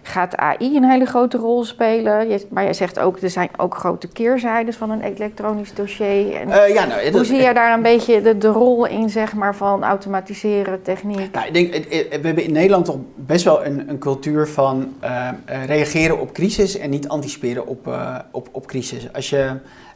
[0.01, 2.39] gaat AI een hele grote rol spelen.
[2.49, 6.35] maar jij zegt ook, er zijn ook grote keerzijdes van een elektronisch dossier.
[6.35, 9.33] En uh, ja, nou, hoe zie je daar een beetje de, de, rol in, zeg
[9.33, 11.31] maar, van automatiseren, techniek?
[11.31, 15.29] Nou, ik denk, we hebben in Nederland toch best wel een, een cultuur van uh,
[15.65, 19.13] reageren op crisis en niet anticiperen op, uh, op, op crisis.
[19.13, 19.51] Als je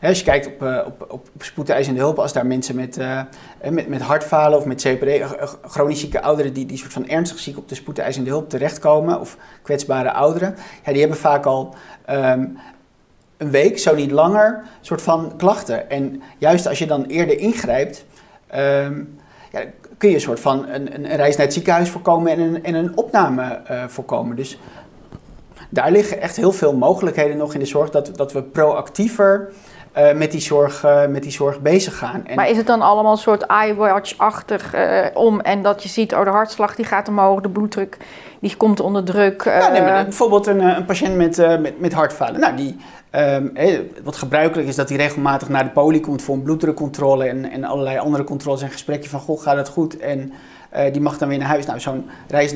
[0.08, 3.22] als je kijkt op, uh, op, op, op spoedeisende hulp, als daar mensen met, uh,
[3.70, 5.38] met, met hartfalen of met CPD,
[5.68, 9.38] chronisch zieke ouderen die, die soort van ernstig ziek op de spoedeisende hulp terechtkomen, of
[9.62, 11.76] kwetsbare ouderen, ja, die hebben vaak al
[12.10, 12.58] um,
[13.38, 15.90] een week, zo niet langer, soort van klachten.
[15.90, 18.06] En juist als je dan eerder ingrijpt,
[18.56, 19.18] um,
[19.52, 19.62] ja,
[19.98, 22.74] kun je een soort van een, een reis naar het ziekenhuis voorkomen en een, en
[22.74, 24.36] een opname voorkomen.
[24.36, 24.58] Dus
[25.70, 29.52] daar liggen echt heel veel mogelijkheden nog in de zorg dat, dat we proactiever
[29.98, 32.26] uh, met, die zorg, uh, met die zorg bezig gaan.
[32.26, 36.14] En maar is het dan allemaal een soort iWatch-achtig uh, om en dat je ziet,
[36.14, 37.98] oh de hartslag die gaat omhoog, de bloeddruk
[38.40, 39.44] die komt onder druk?
[39.44, 42.40] Ja, nee, maar bijvoorbeeld een, een patiënt met, met, met hartfalen.
[42.40, 42.78] Nou, die,
[43.12, 43.54] um,
[44.04, 47.64] wat gebruikelijk is dat hij regelmatig naar de poli komt voor een bloeddrukcontrole en, en
[47.64, 49.98] allerlei andere controles en gesprekken van, goh, gaat het goed?
[49.98, 50.34] En
[50.76, 51.66] uh, die mag dan weer naar huis.
[51.66, 52.10] Nou, zo'n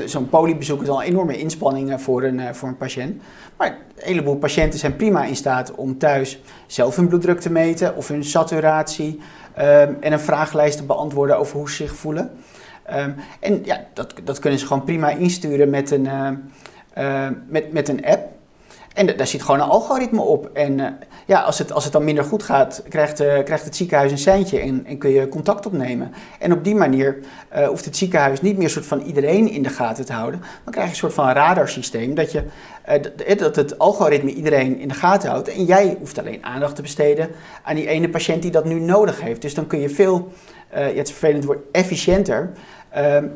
[0.06, 3.22] zo'n poliebezoek is al een enorme inspanning voor een, uh, voor een patiënt.
[3.58, 7.96] Maar een heleboel patiënten zijn prima in staat om thuis zelf hun bloeddruk te meten
[7.96, 9.20] of hun saturatie
[9.58, 12.32] um, en een vragenlijst te beantwoorden over hoe ze zich voelen.
[12.96, 16.08] Um, en ja, dat, dat kunnen ze gewoon prima insturen met een,
[17.48, 18.39] met, met een app.
[18.94, 20.50] En daar zit gewoon een algoritme op.
[20.54, 20.88] En uh,
[21.26, 24.18] ja, als het, als het dan minder goed gaat, krijgt, uh, krijgt het ziekenhuis een
[24.18, 26.14] seintje en, en, kun je contact opnemen.
[26.40, 27.18] En op die manier
[27.56, 30.40] uh, hoeft het ziekenhuis niet meer soort van iedereen in de gaten te houden.
[30.64, 32.44] Dan krijg je een soort van radarsysteem dat, je,
[33.38, 35.48] dat het algoritme iedereen in de gaten houdt.
[35.48, 37.30] En jij hoeft alleen aandacht te besteden
[37.64, 39.42] aan die ene patiënt die dat nu nodig heeft.
[39.42, 40.32] Dus dan kun je veel,
[40.70, 42.52] het vervelend woord, efficiënter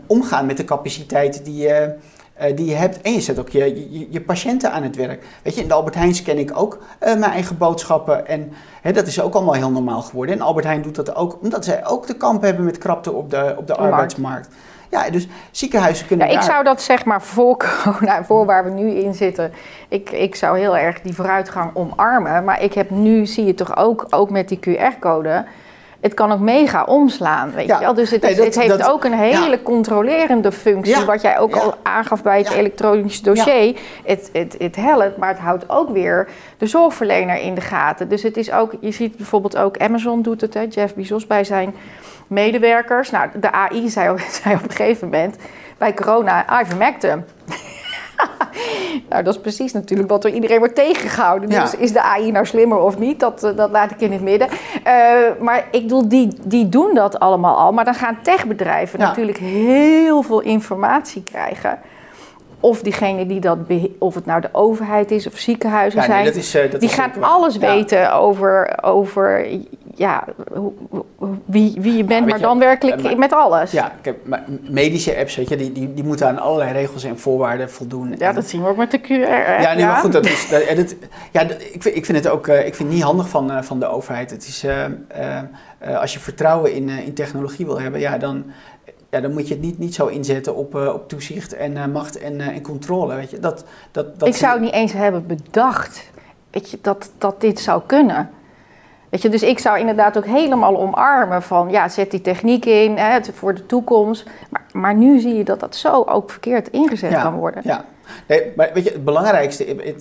[0.08, 1.95] omgaan met de capaciteit die je
[2.41, 3.01] uh, die je hebt.
[3.01, 5.25] En je zet ook je, je, je, patiënten aan het werk.
[5.43, 8.27] Weet je, in de Albert Heijn scan ik ook uh, mijn eigen boodschappen.
[8.27, 10.36] En hè, dat is ook allemaal heel normaal geworden.
[10.36, 13.29] En Albert Heijn doet dat ook, omdat zij ook de kamp hebben met krapte op
[13.29, 14.47] de, op de arbeidsmarkt.
[14.89, 16.27] Ja, dus ziekenhuizen kunnen.
[16.27, 19.51] Ja, ik zou dat zeg maar voor corona, voor waar we nu in zitten.
[19.88, 22.43] Ik, ik zou heel erg die vooruitgang omarmen.
[22.43, 25.45] Maar ik heb nu, zie je toch ook, ook met die QR-code
[26.04, 27.93] het kan ook mega omslaan, weet je wel.
[27.93, 32.38] Dus het, het heeft ook een hele controlerende functie, wat jij ook al aangaf bij
[32.38, 33.78] het elektronisch dossier.
[34.06, 36.28] Het, het, het helpt, maar het houdt ook weer
[36.58, 38.10] de zorgverlener in de gaten.
[38.10, 41.43] Dus het is ook, je ziet bijvoorbeeld ook, Amazon doet het, hè, Jeff Bezos bij
[41.43, 41.76] zijn
[42.28, 43.10] medewerkers.
[43.10, 45.36] Nou, de AI zei, zei op een gegeven moment
[45.78, 47.26] bij corona, ivermectin.
[49.10, 51.50] Nou, dat is precies natuurlijk wat door iedereen wordt tegengehouden.
[51.50, 53.20] Dus is de AI nou slimmer of niet?
[53.20, 54.48] Dat, eh, dat laat ik in het midden.
[54.48, 54.94] Uh,
[55.39, 57.72] maar ik bedoel, die, die doen dat allemaal al.
[57.72, 61.80] Maar dan gaan techbedrijven natuurlijk heel veel informatie krijgen
[62.64, 63.58] of diegene die dat,
[63.98, 66.89] of het nou de overheid is of ziekenhuizen ja, zijn, dat is, uh, dat die
[66.89, 69.48] gaan alles weten over, over
[69.96, 70.24] ja,
[71.46, 73.72] wie, wie je bent, maar dan werkelijk met alles.
[73.72, 73.91] Ja,
[74.70, 78.16] medische apps, weet je, die, die, die moeten aan allerlei regels en voorwaarden voldoen.
[78.18, 79.62] Ja, dat zien we ook met de QR.
[79.62, 80.96] Ja, nee, maar goed, dat is, dat, dat,
[81.32, 83.88] ja, ik, vind, ik vind het ook ik vind het niet handig van, van de
[83.88, 84.32] overheid.
[84.32, 84.86] Het is, uh,
[85.86, 88.44] uh, als je vertrouwen in, in technologie wil hebben, ja, dan,
[89.10, 92.39] ja, dan moet je het niet, niet zo inzetten op, op toezicht en macht en,
[92.39, 93.16] en controle.
[93.16, 93.39] Weet je.
[93.39, 96.12] Dat, dat, dat ik zou het niet eens hebben bedacht
[96.54, 98.30] weet je, dat, dat dit zou kunnen.
[99.14, 102.97] Weet je, dus ik zou inderdaad ook helemaal omarmen van ja, zet die techniek in
[102.97, 104.26] hè, voor de toekomst.
[104.49, 107.61] Maar, maar nu zie je dat dat zo ook verkeerd ingezet kan worden.
[107.66, 107.86] Ja,
[108.28, 109.95] nee, maar weet je, het belangrijkste,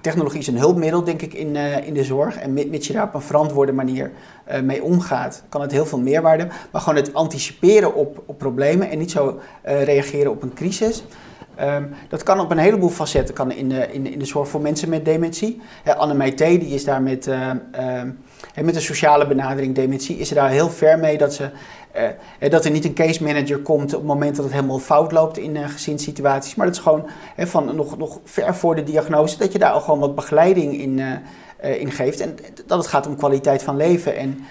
[0.00, 2.36] technologie is een hulpmiddel denk ik in, uh, in de zorg.
[2.36, 4.10] En mits je daar op een verantwoorde manier
[4.52, 6.46] uh, mee omgaat, kan het heel veel meerwaarde.
[6.70, 11.04] Maar gewoon het anticiperen op, op problemen en niet zo uh, reageren op een crisis.
[11.62, 14.60] Um, dat kan op een heleboel facetten kan in, de, in, in de zorg voor
[14.60, 15.60] mensen met dementie.
[15.82, 17.50] He, Anne die is daar met, uh,
[18.62, 21.50] met een sociale benadering dementie, is er daar heel ver mee dat, ze,
[22.40, 25.12] uh, dat er niet een case manager komt op het moment dat het helemaal fout
[25.12, 26.54] loopt in gezinssituaties.
[26.54, 27.06] Maar dat is gewoon
[27.36, 31.00] van nog, nog ver voor de diagnose, dat je daar al gewoon wat begeleiding in,
[31.60, 32.20] in geeft.
[32.20, 32.36] En
[32.66, 34.44] dat het gaat om kwaliteit van leven en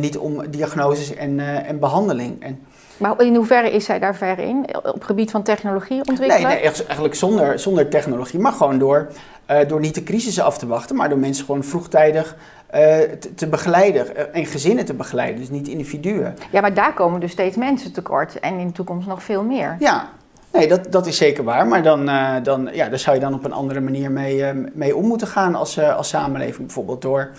[0.00, 2.42] niet om diagnoses en, en behandeling.
[2.42, 2.58] En,
[3.00, 4.66] maar in hoeverre is zij daar ver in?
[4.76, 6.48] Op het gebied van technologie ontwikkelen?
[6.48, 8.40] Nee, nee eigenlijk zonder, zonder technologie.
[8.40, 9.08] Maar gewoon door,
[9.50, 12.36] uh, door niet de crisis af te wachten, maar door mensen gewoon vroegtijdig
[12.74, 12.78] uh,
[13.18, 16.36] te, te, begeleiden eh, en gezinnen te begeleiden, dus niet individuen.
[16.50, 19.76] Ja, maar daar komen dus steeds mensen tekort en in de toekomst nog veel meer.
[19.78, 20.08] Ja,
[20.52, 21.66] nee, dat, dat is zeker waar.
[21.66, 24.96] Maar dan, uh, dan, ja, daar zou je dan op een andere manier mee, mee
[24.96, 26.66] om moeten gaan als, als samenleving.
[26.66, 27.30] Bijvoorbeeld door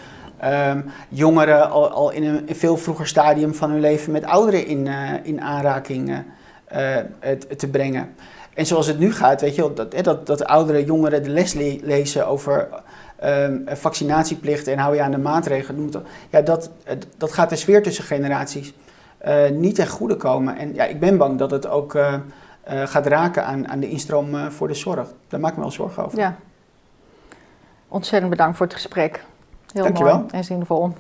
[0.43, 5.11] um, jongeren al, in een veel vroeger stadium van hun leven met ouderen in, uh,
[5.23, 6.97] in aanraking uh,
[7.57, 8.15] te brengen.
[8.53, 11.79] En zoals het nu gaat, weet je, dat, dat, dat oudere jongeren de les le
[11.83, 12.67] lezen over
[13.23, 15.91] um, vaccinatieplicht en hou je aan de maatregelen.
[16.29, 16.69] Ja, dat,
[17.17, 18.73] dat gaat de sfeer tussen generaties
[19.51, 20.57] niet ten goede komen.
[20.57, 21.97] En ja, ik ben bang dat het ook
[22.65, 25.07] gaat raken aan, aan de instroom voor de zorg.
[25.27, 26.17] Daar maak ik me wel zorgen over.
[26.17, 26.35] Ja.
[27.87, 29.23] Ontzettend bedankt voor het gesprek.
[29.74, 30.17] Heel Dankjewel.
[30.17, 30.93] mooi en zinvol.